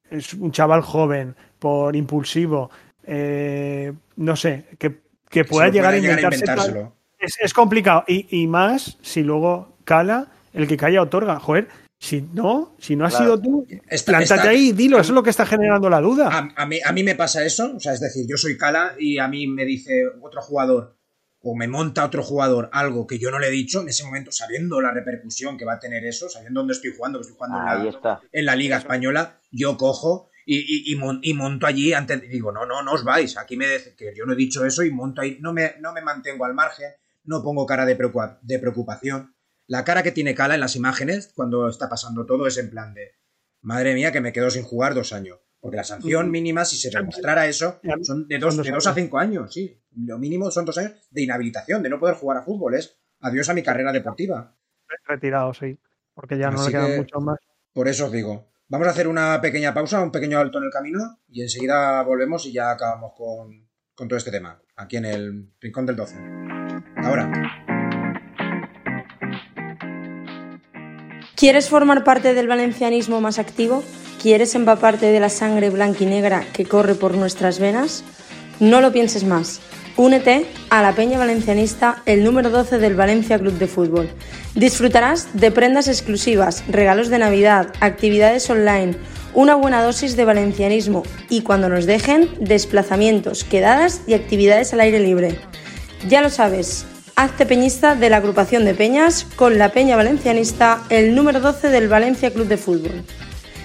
[0.10, 2.70] es un chaval joven, por impulsivo,
[3.04, 6.46] eh, no sé, que, que pueda llegar a inventarse.
[7.18, 8.04] es, es, complicado.
[8.08, 11.40] Y, y más si luego cala el que calla otorga.
[11.40, 11.68] Joder,
[12.00, 13.68] si no, si no has sido tú,
[14.06, 16.52] plántate ahí, dilo, eso es lo que está generando la duda.
[16.56, 19.18] A, mí, a mí me pasa eso, o sea, es decir, yo soy Cala y
[19.18, 20.98] a mí me dice otro jugador
[21.42, 24.32] o me monta otro jugador algo que yo no le he dicho, en ese momento,
[24.32, 28.20] sabiendo la repercusión que va a tener eso, sabiendo dónde estoy jugando, que estoy jugando
[28.32, 32.94] en, la, Liga Española, yo cojo y, y, monto allí antes, digo, no, no, no
[32.94, 33.66] os vais, aquí me
[33.98, 36.54] que yo no he dicho eso y monto ahí, no me, no me mantengo al
[36.54, 36.92] margen,
[37.24, 37.98] no pongo cara de,
[38.42, 39.37] de preocupación
[39.68, 42.94] la cara que tiene Cala en las imágenes cuando está pasando todo es en plan
[42.94, 43.18] de,
[43.62, 45.40] madre mía, que me quedo sin jugar dos años.
[45.60, 49.18] Porque la sanción mínima, si se demostrara eso, son de dos, de dos a cinco
[49.18, 49.82] años, sí.
[49.96, 52.76] Lo mínimo son dos años de inhabilitación, de no poder jugar a fútbol.
[52.76, 54.56] Es adiós a mi carrera deportiva.
[55.06, 55.78] Retirado, sí.
[56.14, 57.38] Porque ya no le quedan mucho más.
[57.74, 58.52] Por eso os digo.
[58.70, 62.46] Vamos a hacer una pequeña pausa, un pequeño alto en el camino y enseguida volvemos
[62.46, 64.62] y ya acabamos con, con todo este tema.
[64.76, 66.16] Aquí en el Rincón del 12.
[66.98, 67.77] Ahora.
[71.38, 73.84] ¿Quieres formar parte del valencianismo más activo?
[74.20, 78.04] ¿Quieres empaparte de la sangre blanca y negra que corre por nuestras venas?
[78.60, 79.60] No lo pienses más.
[79.98, 84.10] Únete a la Peña Valencianista, el número 12 del Valencia Club de Fútbol.
[84.56, 88.96] Disfrutarás de prendas exclusivas, regalos de Navidad, actividades online,
[89.36, 95.00] una buena dosis de valencianismo y cuando nos dejen, desplazamientos, quedadas y actividades al aire
[95.00, 95.38] libre.
[96.10, 96.88] Ya lo sabes,
[97.18, 101.88] hazte peñista de la agrupación de peñas con la peña valencianista, el número 12 del
[101.88, 103.04] Valencia Club de Fútbol.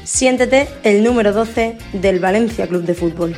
[0.04, 3.36] Siéntete el número 12 del Valencia Club de Fútbol.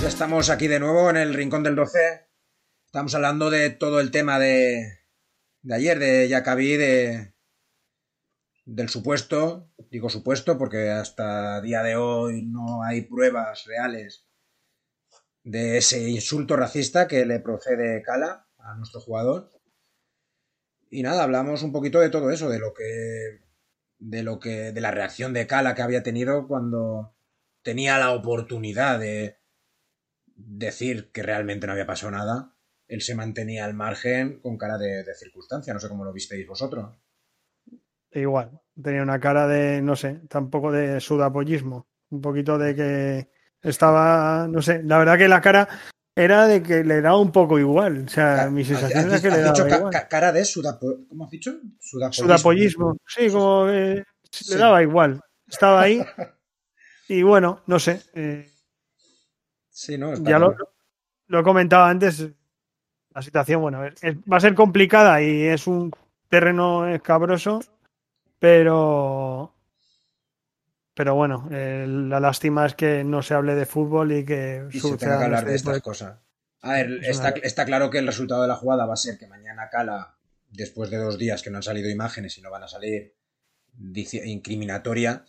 [0.00, 1.98] Ya estamos aquí de nuevo en el Rincón del 12.
[2.86, 5.00] Estamos hablando de todo el tema de,
[5.60, 7.34] de ayer, de Jacabí, de,
[8.64, 14.27] del supuesto, digo supuesto porque hasta día de hoy no hay pruebas reales
[15.48, 19.50] de ese insulto racista que le procede Cala a nuestro jugador.
[20.90, 23.40] Y nada, hablamos un poquito de todo eso, de lo que.
[23.98, 24.72] de lo que.
[24.72, 27.14] de la reacción de Cala que había tenido cuando
[27.62, 29.38] tenía la oportunidad de
[30.36, 32.54] decir que realmente no había pasado nada.
[32.86, 35.72] Él se mantenía al margen con cara de, de circunstancia.
[35.72, 36.94] No sé cómo lo visteis vosotros.
[38.10, 41.86] Igual, tenía una cara de, no sé, tampoco de sudapollismo.
[42.10, 45.68] Un poquito de que estaba, no sé, la verdad que la cara
[46.16, 48.04] era de que le daba un poco igual.
[48.06, 49.92] O sea, mi sensación era que le daba dicho igual.
[49.92, 50.96] ca- cara de sudapo...
[51.08, 51.52] ¿Cómo has dicho?
[51.78, 52.24] Sudapollismo.
[52.26, 52.96] Sudapollismo.
[53.06, 54.52] Sí, como que Sí.
[54.54, 55.20] le daba igual.
[55.46, 56.04] Estaba ahí.
[57.10, 58.02] Y bueno, no sé.
[58.14, 58.50] eh,
[59.70, 60.54] Sí, no, está ya lo,
[61.28, 62.28] lo he comentado antes.
[63.14, 65.90] La situación, bueno, es- es- va a ser complicada y es un
[66.28, 67.60] terreno escabroso,
[68.38, 69.54] pero.
[70.98, 74.80] Pero bueno, eh, la lástima es que no se hable de fútbol y que Y
[74.80, 76.18] se tenga que hablar de este tipo estas de cosas.
[76.62, 78.96] A ver, Es está, una- está claro que el resultado de la jugada va a
[78.96, 80.16] ser que mañana Cala,
[80.50, 83.14] después de dos días que no han salido imágenes y no van a salir
[84.24, 85.22] incriminatorias,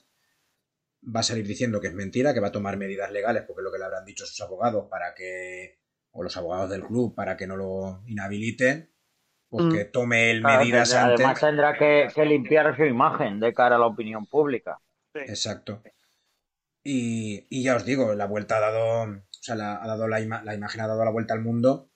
[1.03, 3.63] va a salir diciendo que es mentira, que va a tomar medidas legales, porque es
[3.65, 5.77] lo que le habrán dicho sus abogados para que,
[6.13, 8.89] o los abogados del club, para que no lo inhabiliten,
[9.49, 9.71] pues Mm.
[9.71, 11.19] que tome él Claro, medidas antes.
[11.19, 14.79] además tendrá que, que limpiar su imagen de cara a la opinión pública.
[15.27, 15.81] Exacto.
[16.83, 20.21] Y, y ya os digo, la vuelta ha dado, o sea, la, ha dado la,
[20.21, 21.91] ima- la imagen ha dado la vuelta al mundo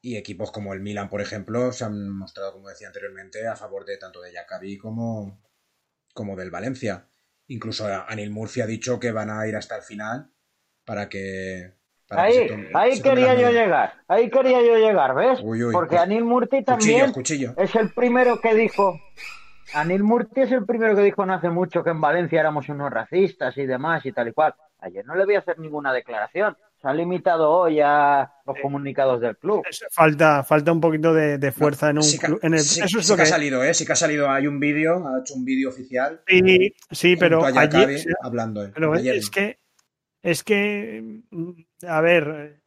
[0.00, 3.84] y equipos como el Milan, por ejemplo, se han mostrado, como decía anteriormente, a favor
[3.86, 5.40] de tanto de Jackaby como,
[6.12, 7.08] como del Valencia.
[7.46, 10.30] Incluso Anil Murphy ha dicho que van a ir hasta el final
[10.84, 11.72] para que...
[12.08, 15.38] para que Ahí, tome- ahí quería yo llegar, ahí quería yo llegar, ¿ves?
[15.42, 17.54] Uy, uy, Porque pues- Anil Cuchillo, también cuchillo.
[17.56, 19.00] es el primero que dijo,
[19.74, 22.90] Anil Murti es el primero que dijo no hace mucho que en Valencia éramos unos
[22.92, 24.54] racistas y demás y tal y cual.
[24.78, 29.20] Ayer no le voy a hacer ninguna declaración, se han limitado hoy a los comunicados
[29.20, 29.62] del club.
[29.90, 32.38] Falta, falta un poquito de, de fuerza en un Sí que- club.
[32.42, 33.72] en el- sí- eso es sí lo que que ha salido, ¿eh?
[33.74, 36.20] Sí que ha salido, hay un vídeo, ha hecho un vídeo oficial.
[36.26, 38.64] Sí, sí, pero ayer, hablando.
[38.64, 39.30] eh, pero ayer es no.
[39.32, 39.58] que
[40.22, 41.20] es que
[41.86, 42.62] a ver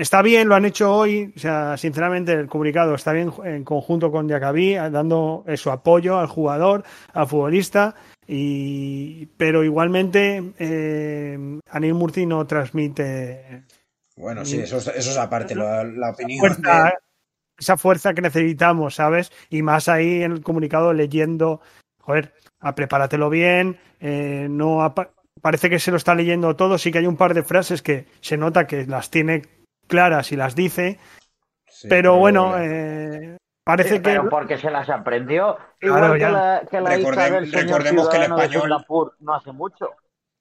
[0.00, 4.10] está bien lo han hecho hoy o sea sinceramente el comunicado está bien en conjunto
[4.10, 7.94] con Diacabí dando eh, su apoyo al jugador al futbolista
[8.26, 13.64] y pero igualmente eh, Anil Murti no transmite
[14.16, 16.38] Bueno, sí, eso, es- eso es aparte, la, la opinión.
[16.40, 16.92] fuerza, de-
[17.58, 19.32] esa fuerza que necesitamos, ¿sabes?
[19.50, 21.60] Y más ahí en el comunicado leyendo,
[22.00, 24.94] joder, a prepáratelo bien, eh, no
[25.42, 28.06] parece que se lo está leyendo todo, sí que hay un par de frases que
[28.20, 29.42] se nota que las tiene
[29.90, 30.98] claras y las dice,
[31.68, 35.58] sí, pero bueno, eh, parece Sí, que pero porque se las aprendió.
[35.78, 36.26] Claro, Igual ya.
[36.26, 39.52] que la, que la hija del señor recordemos que el ciudadano de español- no hace
[39.52, 39.90] mucho.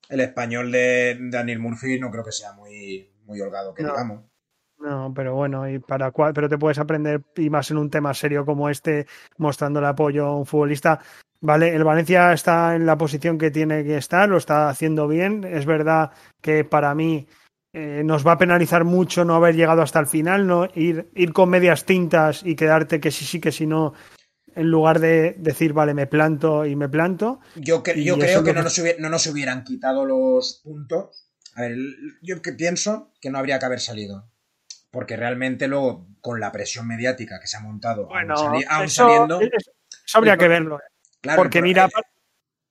[0.08, 3.90] el español de Daniel Murphy no creo que sea muy, muy holgado, que No.
[3.92, 4.24] digamos.
[4.80, 8.14] No, pero bueno, y para cuál, pero te puedes aprender y más en un tema
[8.14, 9.08] serio como este,
[9.38, 11.00] mostrando el apoyo a un futbolista.
[11.42, 15.44] Vale, el Valencia está en la posición que tiene que estar, lo está haciendo bien.
[15.44, 17.28] Es verdad que para mí
[17.74, 21.34] eh, nos va a penalizar mucho no haber llegado hasta el final, no ir, ir
[21.34, 23.94] con medias tintas y quedarte que sí, sí, que si no,
[24.56, 27.40] en lugar de decir, vale, me planto y me planto.
[27.56, 31.28] Yo, creo que no nos, hubiera- no nos hubieran quitado los puntos.
[31.56, 31.78] A ver,
[32.22, 34.30] yo que pienso que no habría que haber salido.
[34.92, 38.86] Porque realmente luego, con la presión mediática que se ha montado, aún Bueno, sali- aún
[38.86, 39.40] eso, saliendo.
[39.42, 39.72] eso
[40.16, 40.80] habría que verlo.
[41.22, 42.02] claro, porque mira, eh,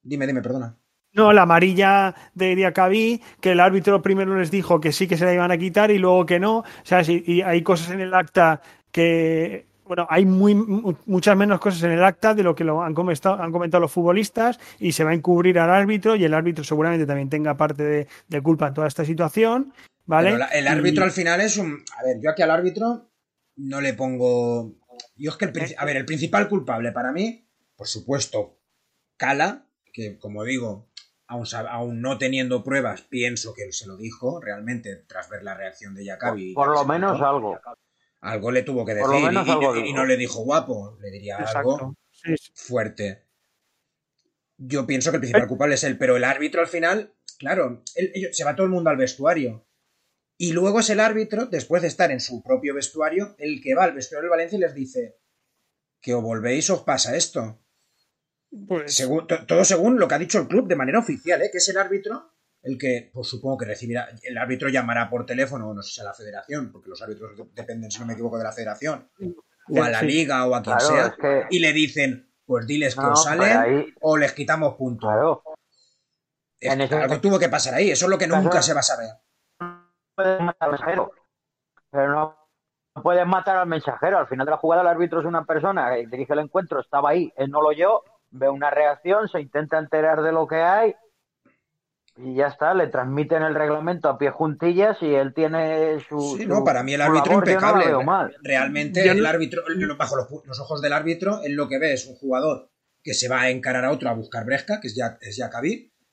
[0.03, 0.77] dime, dime, perdona.
[1.13, 5.25] No, la amarilla de Diacabí, que el árbitro primero les dijo que sí que se
[5.25, 6.59] la iban a quitar y luego que no.
[6.59, 8.61] O sea, sí, y hay cosas en el acta
[8.93, 9.67] que.
[9.85, 12.93] Bueno, hay muy, mu- muchas menos cosas en el acta de lo que lo han
[12.93, 16.63] comentado, han comentado los futbolistas y se va a encubrir al árbitro y el árbitro
[16.63, 19.73] seguramente también tenga parte de, de culpa en toda esta situación.
[20.05, 20.33] ¿Vale?
[20.33, 21.83] Pero el árbitro Y- al final es un.
[21.99, 23.09] A ver, yo aquí al árbitro
[23.57, 24.75] no le pongo.
[25.17, 25.75] Yo es que el.
[25.79, 28.59] A ver, el principal culpable para mí, por supuesto,
[29.17, 30.88] Cala, que como digo,
[31.29, 35.55] aún, aún no teniendo pruebas, pienso que él se lo dijo realmente tras ver la
[35.55, 36.55] reacción de Por, Jackaby.
[36.55, 37.61] por lo menos algo.
[38.21, 41.59] Algo le tuvo que decir y, no le dijo guapo, le diría Exacto.
[41.59, 41.95] algo.
[42.55, 43.25] fuerte.
[44.57, 47.85] Yo pienso que el principal culpable es él, pero el árbitro al final, claro,
[48.33, 49.65] se va todo el mundo al vestuario.
[50.37, 53.85] Y luego es el árbitro, después de estar en su propio vestuario, el que va
[53.85, 55.17] al vestuario del Valencia y les dice
[56.01, 57.61] que o volvéis o os pasa esto.
[58.67, 59.07] Pues...
[59.47, 61.51] todo según lo que ha dicho el club de manera oficial, ¿eh?
[61.51, 62.33] que es el árbitro
[62.63, 66.05] el que, pues supongo que recibirá, el árbitro llamará por teléfono, no sé si a
[66.05, 69.11] la federación, porque los árbitros dependen, si no me equivoco, de la federación,
[69.71, 71.15] o a la liga o a quien sea,
[71.51, 75.09] y le dicen, pues diles que os salen o les quitamos puntos.
[75.09, 75.43] Claro.
[77.03, 79.09] algo tuvo que pasar ahí, eso es lo que nunca se va a saber.
[80.15, 81.13] Puedes matar al mensajero,
[81.91, 82.49] pero no,
[83.03, 84.19] puedes matar al mensajero.
[84.19, 87.11] Al final de la jugada, el árbitro es una persona que dirige el encuentro, estaba
[87.11, 90.95] ahí, él no lo oyó, ve una reacción, se intenta enterar de lo que hay
[92.21, 96.37] y ya está, le transmiten el reglamento a pie juntillas y él tiene su.
[96.37, 97.85] Sí, no, para mí el árbitro impecable.
[98.43, 99.63] Realmente, el árbitro,
[99.97, 102.71] bajo los, ojos del árbitro, él lo que ve es un jugador
[103.05, 105.41] que se va a encarar a otro a buscar Bresca, que es ya es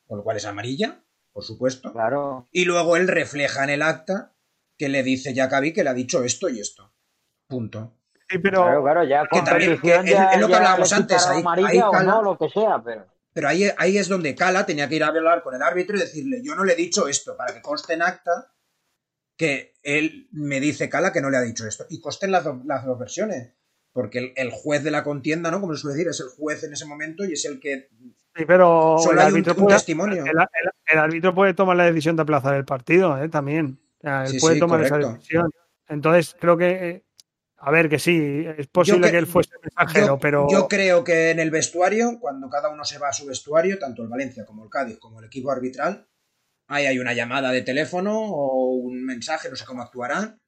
[0.07, 1.03] con lo cual es amarilla,
[1.34, 1.91] por supuesto.
[1.91, 2.47] Claro.
[2.51, 4.34] Y luego él refleja en el acta
[4.78, 6.93] que le dice Jacabi que le ha dicho esto y esto.
[7.47, 7.93] Punto.
[8.30, 8.82] Sí, pero.
[8.84, 11.28] Claro, ya que también, es, lo que hablábamos antes.
[11.28, 13.05] Ahí, ahí no, lo que sea, pero.
[13.34, 15.99] Pero ahí, ahí es donde Cala tenía que ir a hablar con el árbitro y
[15.99, 18.53] decirle, yo no le he dicho esto, para que conste en acta
[19.38, 21.86] que él me dice Cala que no le ha dicho esto.
[21.89, 23.53] Y consten las, las dos versiones.
[23.91, 25.61] Porque el, juez de la contienda, ¿no?
[25.61, 27.89] Como se suele decir, es el juez en ese momento y es el que.
[28.36, 30.23] Sí, pero solo el hay árbitro un, puede, testimonio.
[30.26, 33.30] El, árbitro puede tomar la decisión de aplazar el partido, ¿eh?
[33.30, 33.80] También.
[34.01, 35.49] él puede tomar esa decisión.
[35.88, 37.05] Entonces, creo que eh,
[37.58, 40.47] a ver, que sí, es posible que, él fuese mensajero, pero.
[40.49, 44.03] Yo creo que en el vestuario, cuando cada uno se va a su vestuario, tanto
[44.03, 46.08] el Valencia como el Cádiz, como el equipo arbitral,
[46.68, 50.41] ahí hay una llamada de teléfono o un mensaje, no sé cómo actuarán,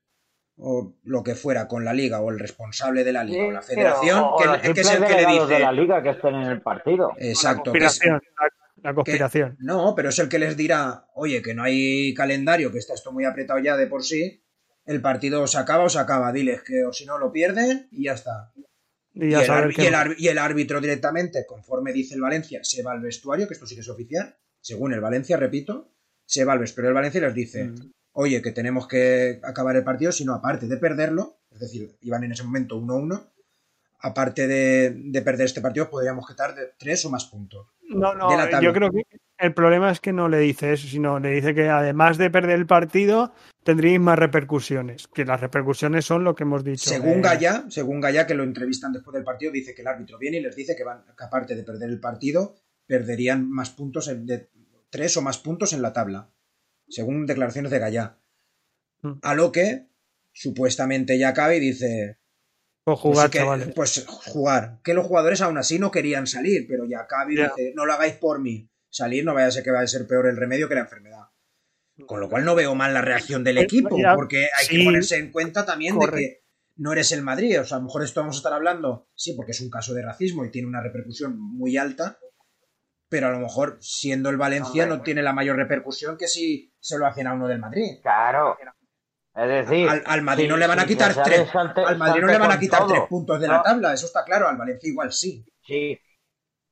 [0.57, 3.61] o lo que fuera con la liga, o el responsable de la liga, o la
[3.61, 4.25] federación,
[4.63, 5.53] que, es el que le dice.
[5.53, 7.13] de la liga que estén en el partido.
[7.17, 7.71] Exacto.
[7.73, 8.21] La conspiración.
[8.83, 9.57] la, conspiración.
[9.59, 13.13] no, pero es el que les dirá, oye, que no hay calendario, que está esto
[13.13, 14.43] muy apretado ya de por sí
[14.87, 16.31] el partido se acaba o se acaba.
[16.31, 18.51] Diles que o si no lo pierden y ya está.
[19.13, 23.75] Y, el, árbitro directamente, conforme dice el Valencia, se va al vestuario, que esto sí
[23.75, 25.91] que es oficial, según el Valencia, repito,
[26.25, 27.93] se va al vestuario del Valencia y les dice, mm.
[28.11, 32.33] oye, que tenemos que acabar el partido, sino aparte de perderlo, es decir, iban en
[32.33, 33.31] ese momento 1-1,
[33.99, 37.67] aparte de, perder este partido, podríamos quitar de tres o más puntos.
[37.89, 38.29] No, no,
[38.61, 39.03] yo creo que
[39.39, 42.57] el problema es que no le dice eso, sino le dice que además de perder
[42.57, 43.33] el partido,
[43.63, 45.07] tendríais más repercusiones.
[45.07, 46.89] Que las repercusiones son lo que hemos dicho.
[46.89, 50.37] Según Gaya, según Gaya, que lo entrevistan después del partido, dice que el árbitro viene
[50.37, 52.55] y les dice que, van, que aparte de perder el partido,
[52.87, 54.49] perderían más puntos, de
[54.89, 56.31] tres o más puntos en la tabla.
[56.87, 58.17] Según declaraciones de Gaya.
[59.01, 59.19] Mm.
[59.21, 59.87] A lo que
[60.33, 62.17] supuestamente ya cabe y dice.
[62.87, 64.79] Pues jugar, pues, pues, jugar.
[64.81, 68.13] Que los jugadores aún así no querían salir, pero ya cabe dice, no lo hagáis
[68.13, 68.71] por mí.
[68.89, 71.25] Salir no vaya a ser que va a ser peor el remedio que la enfermedad.
[72.05, 75.33] Con lo cual no veo mal la reacción del equipo, porque hay que ponerse en
[75.33, 76.43] cuenta también de que
[76.77, 77.59] no eres el Madrid.
[77.59, 79.93] O sea, a lo mejor esto vamos a estar hablando, sí, porque es un caso
[79.93, 82.17] de racismo y tiene una repercusión muy alta,
[83.09, 86.97] pero a lo mejor siendo el Valencia no tiene la mayor repercusión que si se
[86.97, 87.99] lo hacen a uno del Madrid.
[88.01, 88.55] Claro.
[89.37, 92.51] Es decir, al, Madrid no le van a quitar tres, al Madrid no le van
[92.51, 95.45] a quitar tres puntos de la tabla, eso está claro, al Valencia igual sí.
[95.63, 95.99] Sí,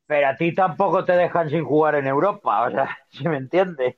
[0.08, 3.96] pero a ti tampoco te dejan sin jugar en Europa, o sea, si me entiendes.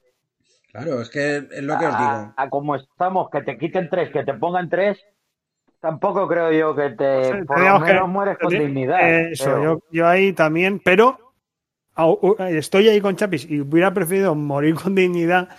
[0.70, 2.34] Claro, es que es lo que os digo.
[2.36, 5.02] A, como estamos, que te quiten tres, que te pongan tres,
[5.80, 7.46] tampoco creo yo que te.
[7.46, 9.32] por lo menos mueres con dignidad.
[9.32, 11.34] Eso, yo, ahí también, pero
[12.50, 15.50] estoy ahí con Chapis y hubiera preferido morir con dignidad,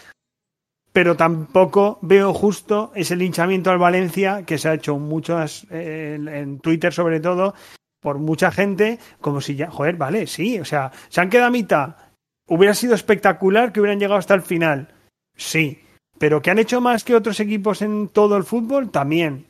[0.98, 6.92] pero tampoco veo justo ese linchamiento al Valencia que se ha hecho muchas en, Twitter
[6.92, 7.54] sobre todo
[8.00, 11.52] por mucha gente, como si ya, joder, vale, sí, o sea, se han quedado a
[11.52, 11.94] mitad.
[12.48, 14.92] Hubiera sido espectacular que hubieran llegado hasta el final
[15.36, 15.80] Sí,
[16.18, 19.46] pero que han hecho más que otros equipos en todo el fútbol, también.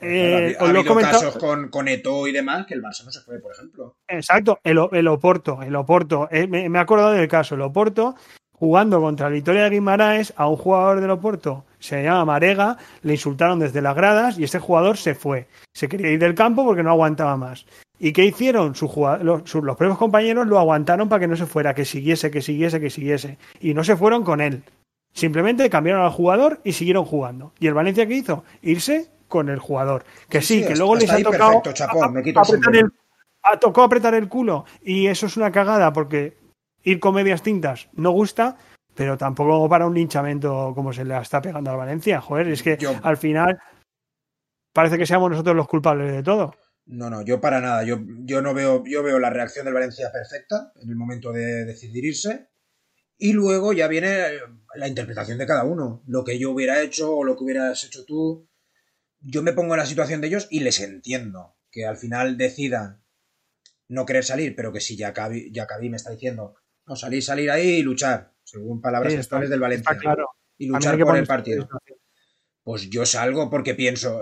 [0.00, 3.38] Eh, ha, habido casos con, con Eto y demás que el Barça no se fue,
[3.38, 3.94] por ejemplo.
[4.08, 6.26] Exacto, el, el Oporto, el Oporto.
[6.32, 8.16] Eh, me, he acordado del caso, el Oporto
[8.58, 13.60] jugando contra Victoria de Guimaraes a un jugador del Oporto, se llama Marega, le insultaron
[13.60, 15.46] desde las gradas y ese jugador se fue.
[15.72, 17.66] Se quería ir del campo porque no aguantaba más.
[18.00, 18.74] ¿Y qué hicieron?
[18.74, 18.86] Su
[19.22, 22.80] los, los propios compañeros lo aguantaron para que no se fuera, que siguiese, que siguiese,
[22.80, 23.38] que siguiese.
[23.60, 24.62] Y no se fueron con él.
[25.12, 27.52] Simplemente cambiaron al jugador y siguieron jugando.
[27.58, 28.44] ¿Y el Valencia qué hizo?
[28.62, 30.04] Irse con el jugador.
[30.28, 32.92] Que sí, que luego les ha tocado apretar el,
[33.42, 34.64] ha tocado apretar el culo.
[34.82, 36.36] Y eso es una cagada porque
[36.88, 38.56] ir con medias tintas no gusta,
[38.94, 42.20] pero tampoco para un linchamiento como se le está pegando al Valencia.
[42.20, 43.58] Joder, es que al final
[44.72, 46.54] parece que seamos nosotros los culpables de todo.
[46.86, 47.84] No, no, yo para nada.
[47.84, 51.64] Yo, yo no veo, yo veo la reacción del Valencia perfecta en el momento de
[51.66, 52.48] decidir irse.
[53.18, 54.14] Y luego ya viene
[54.74, 56.02] la interpretación de cada uno.
[56.06, 58.48] Lo que yo hubiera hecho o lo que hubieras hecho tú.
[59.20, 61.56] Yo me pongo en la situación de ellos y les entiendo.
[61.70, 63.02] Que al final decidan
[63.88, 66.54] no querer salir, pero que si ya Jacabi me está diciendo,
[66.88, 69.90] no, salir, salir ahí y luchar, según palabras Sí, actuales está- del Valencia.
[69.92, 70.30] está claro.
[70.56, 71.68] Y luchar por el partido.
[72.62, 74.20] Pues yo salgo porque pienso,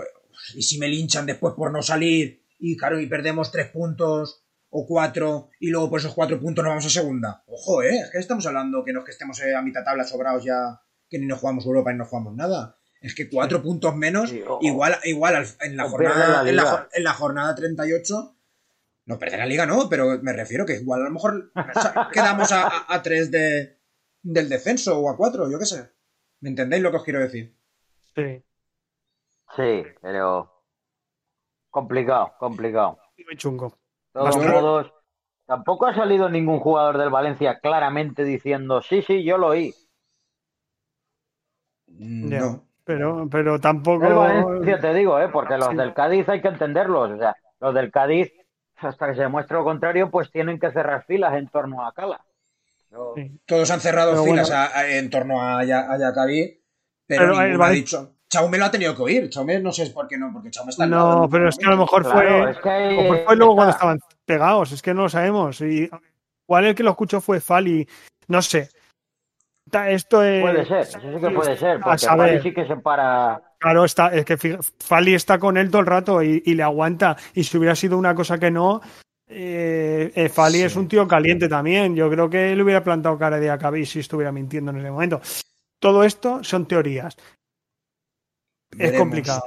[0.55, 2.45] ¿y si me linchan después por no salir?
[2.59, 6.71] Y claro, y perdemos tres puntos o cuatro, y luego por esos cuatro puntos nos
[6.71, 7.43] vamos a segunda.
[7.47, 7.99] Ojo, ¿eh?
[7.99, 10.81] Es que estamos hablando que no es que estemos eh, a mitad tabla sobrados ya,
[11.09, 12.77] que ni nos jugamos Europa ni nos jugamos nada.
[13.01, 16.89] Es que cuatro puntos menos, Sí, igual, igual al- en, la jornada, la en, la,
[16.93, 18.36] en la jornada 38,
[19.07, 21.51] no perder la liga no, pero me refiero que igual a lo mejor
[22.13, 23.79] quedamos a, a- a tres de,
[24.21, 25.89] del descenso o a cuatro, yo qué sé.
[26.41, 27.55] ¿Me entendéis lo que os quiero decir?
[28.15, 28.43] Sí,
[29.55, 30.51] Sí, pero
[31.71, 32.99] complicado, complicado.
[33.25, 33.73] muy chungo.
[34.11, 34.51] Todos Bastante.
[34.61, 34.93] modos,
[35.45, 39.73] tampoco ha salido ningún jugador del Valencia claramente diciendo, sí, sí, yo lo oí.
[41.87, 42.39] Mm, Ya.
[42.41, 42.63] No.
[42.83, 44.05] Pero, pero tampoco.
[44.05, 45.27] El Valencia, te digo, ¿eh?
[45.27, 45.75] porque los Sí.
[45.75, 47.11] del Cádiz hay que entenderlos.
[47.11, 48.31] O sea, los del Cádiz,
[48.77, 52.21] hasta que se demuestre lo contrario, pues tienen que cerrar filas en torno a Cala.
[53.15, 53.31] Sí.
[53.45, 54.63] Todos han cerrado Pero filas bueno.
[54.63, 56.59] a- a- en torno a, Ya- a Yacabi,
[57.05, 58.13] pero, Pero el ha dicho.
[58.29, 59.29] Chaume lo ha tenido que oír.
[59.29, 61.57] Chaume no sé por qué no, porque Chaume está al No, lado del pero es
[61.57, 62.51] que a lo mejor Claro, fue.
[62.51, 65.61] es que fue luego cuando estaban pegados, es que no lo sabemos.
[65.61, 65.89] Y
[66.45, 67.87] igual el que lo escuchó fue Fali,
[68.27, 68.69] no sé.
[69.87, 70.41] Esto es.
[70.41, 72.27] Puede ser, eso sí que puede ser, A porque saber.
[72.29, 73.41] Fali sí que se para.
[73.59, 77.17] Claro, está, es que Fali está con él todo el rato y, y le aguanta.
[77.33, 78.81] Y si hubiera sido una cosa que no,
[79.27, 80.63] eh, eh, Fali Sí.
[80.63, 81.95] es un tío caliente también.
[81.95, 85.21] Yo creo que le hubiera plantado cara de Acabí si estuviera mintiendo en ese momento.
[85.79, 87.15] Todo esto son teorías.
[88.77, 89.43] Es complicado.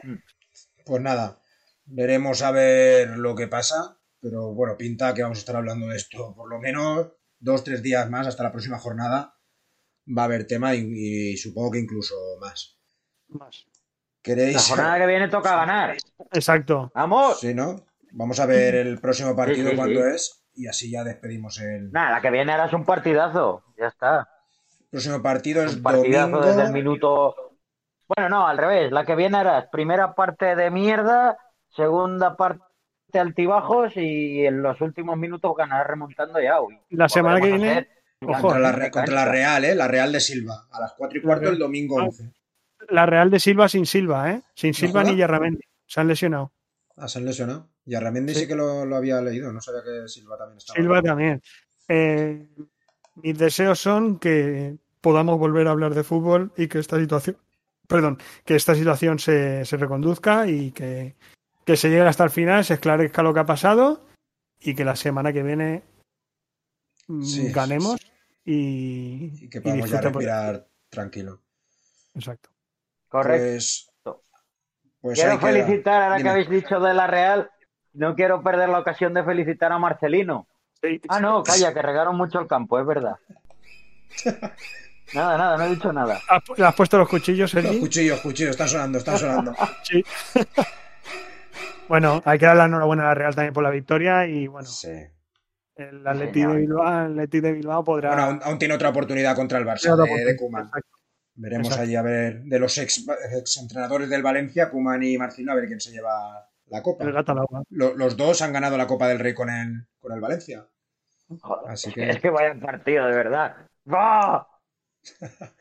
[0.84, 1.40] Pues nada,
[1.86, 3.98] veremos a ver lo que pasa.
[4.20, 7.82] Pero bueno, pinta que vamos a estar hablando de esto por lo menos dos, tres
[7.82, 9.38] días más hasta la próxima jornada.
[10.06, 12.78] Va a haber tema y, y supongo que incluso más.
[13.28, 13.69] Más.
[14.22, 14.54] ¿Queréis?
[14.54, 15.96] La jornada que viene toca ganar.
[16.32, 16.90] Exacto.
[16.94, 17.40] ¡Vamos!
[17.40, 17.76] Sí, ¿no?
[18.12, 20.06] Vamos a ver el próximo partido Sí, sí, cuando sí.
[20.14, 23.62] es y así ya despedimos el Nada, la que viene ahora es un partidazo.
[23.78, 24.28] Ya está.
[24.90, 25.62] próximo partido.
[25.62, 26.46] Es Un partidazo domingo.
[26.46, 27.34] desde el minuto.
[28.08, 28.90] Bueno, no, al revés.
[28.92, 32.64] La que viene ahora es primera parte de mierda, segunda parte
[33.14, 36.60] altibajos y en los últimos minutos ganar remontando ya.
[36.60, 37.88] Uy, La semana que viene,
[38.22, 39.24] ojo, Contra la, contra.
[39.24, 39.74] Real, ¿eh?
[39.74, 40.66] La Real de Silva.
[40.70, 42.04] A las 4 y cuarto el domingo Ah.
[42.04, 42.30] 11.
[42.90, 44.42] La Real de Silva sin Silva, ¿eh?
[44.54, 45.62] Sin Silva ni Yarramendi.
[45.86, 46.52] Se han lesionado.
[46.96, 47.68] Ah, se han lesionado.
[47.86, 48.46] Y a Ramendi sí, Sí.
[48.48, 49.52] que lo, lo había leído.
[49.52, 50.76] No sabía que Silva también estaba.
[50.76, 51.42] Silva también.
[51.88, 52.46] Eh,
[53.16, 57.38] mis deseos son que podamos volver a hablar de fútbol y que esta situación,
[57.88, 61.16] perdón, que esta situación se, se reconduzca y que,
[61.64, 64.06] que se llegue hasta el final, se esclarezca lo que ha pasado
[64.60, 65.82] y que la semana que viene
[67.08, 67.50] mm, Sí.
[67.50, 67.98] ganemos
[68.44, 71.42] y, Y que y podamos ya respirar tranquilo.
[72.14, 72.49] Exacto.
[73.10, 73.44] Correcto.
[73.44, 73.86] Pues.
[75.02, 76.22] Pues quiero felicitar, ahora Dime.
[76.22, 77.50] que habéis dicho de la Real,
[77.94, 80.46] no quiero perder la ocasión de felicitar a Marcelino.
[81.08, 83.16] Ah, no, calla, que regaron mucho el campo, es verdad.
[85.12, 86.20] Nada, nada, no he dicho nada.
[86.28, 87.80] ¿Has, pu- le has puesto los cuchillos, Los Sergi?
[87.80, 89.54] cuchillos, cuchillos, están sonando, están sonando.
[89.82, 90.04] Sí.
[91.88, 94.68] bueno, hay que dar la enhorabuena a la Real también por la victoria y bueno,
[94.68, 94.92] Sí.
[95.74, 99.34] el Atleti de Bilbao, el Atleti de Bilbao podrá Bueno, aún, aún tiene otra oportunidad
[99.34, 100.88] contra el Barça de, de exacto.
[101.34, 101.82] Veremos Exacto.
[101.84, 103.06] allí a ver de los ex,
[103.38, 107.04] ex entrenadores del Valencia, Kuman y Marcino, a ver quién se lleva la copa.
[107.04, 107.62] el gato al agua.
[107.70, 110.66] Lo- los dos han ganado la Copa del Rey con el, con el Valencia.
[111.40, 113.56] Joder, Así es, que- es que vaya partido, de verdad.
[113.90, 114.46] ¡Ah!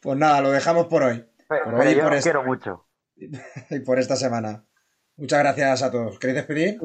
[0.00, 2.30] Pues nada, lo dejamos por hoy Pero, Por pero hoy y yo por os este.
[2.30, 2.86] quiero mucho.
[3.70, 4.64] y por esta semana.
[5.16, 6.18] Muchas gracias a todos.
[6.18, 6.78] ¿Queréis despedir?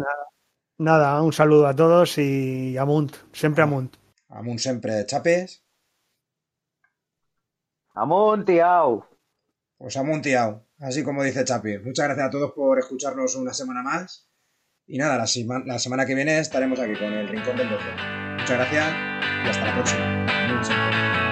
[0.78, 3.96] Nada, un saludo a todos y Amunt, siempre Amunt.
[4.30, 5.66] Amun siempre chapes.
[8.00, 9.06] Amuntiao.
[9.78, 11.80] Pues amuntiao, así como dice Chapi.
[11.80, 14.30] Muchas gracias a todos por escucharnos una semana más.
[14.88, 15.26] Y nada, la,
[15.66, 17.92] la semana que viene estaremos aquí con el Rincón del Doce.
[18.40, 18.94] Muchas gracias
[19.46, 21.29] y hasta la próxima.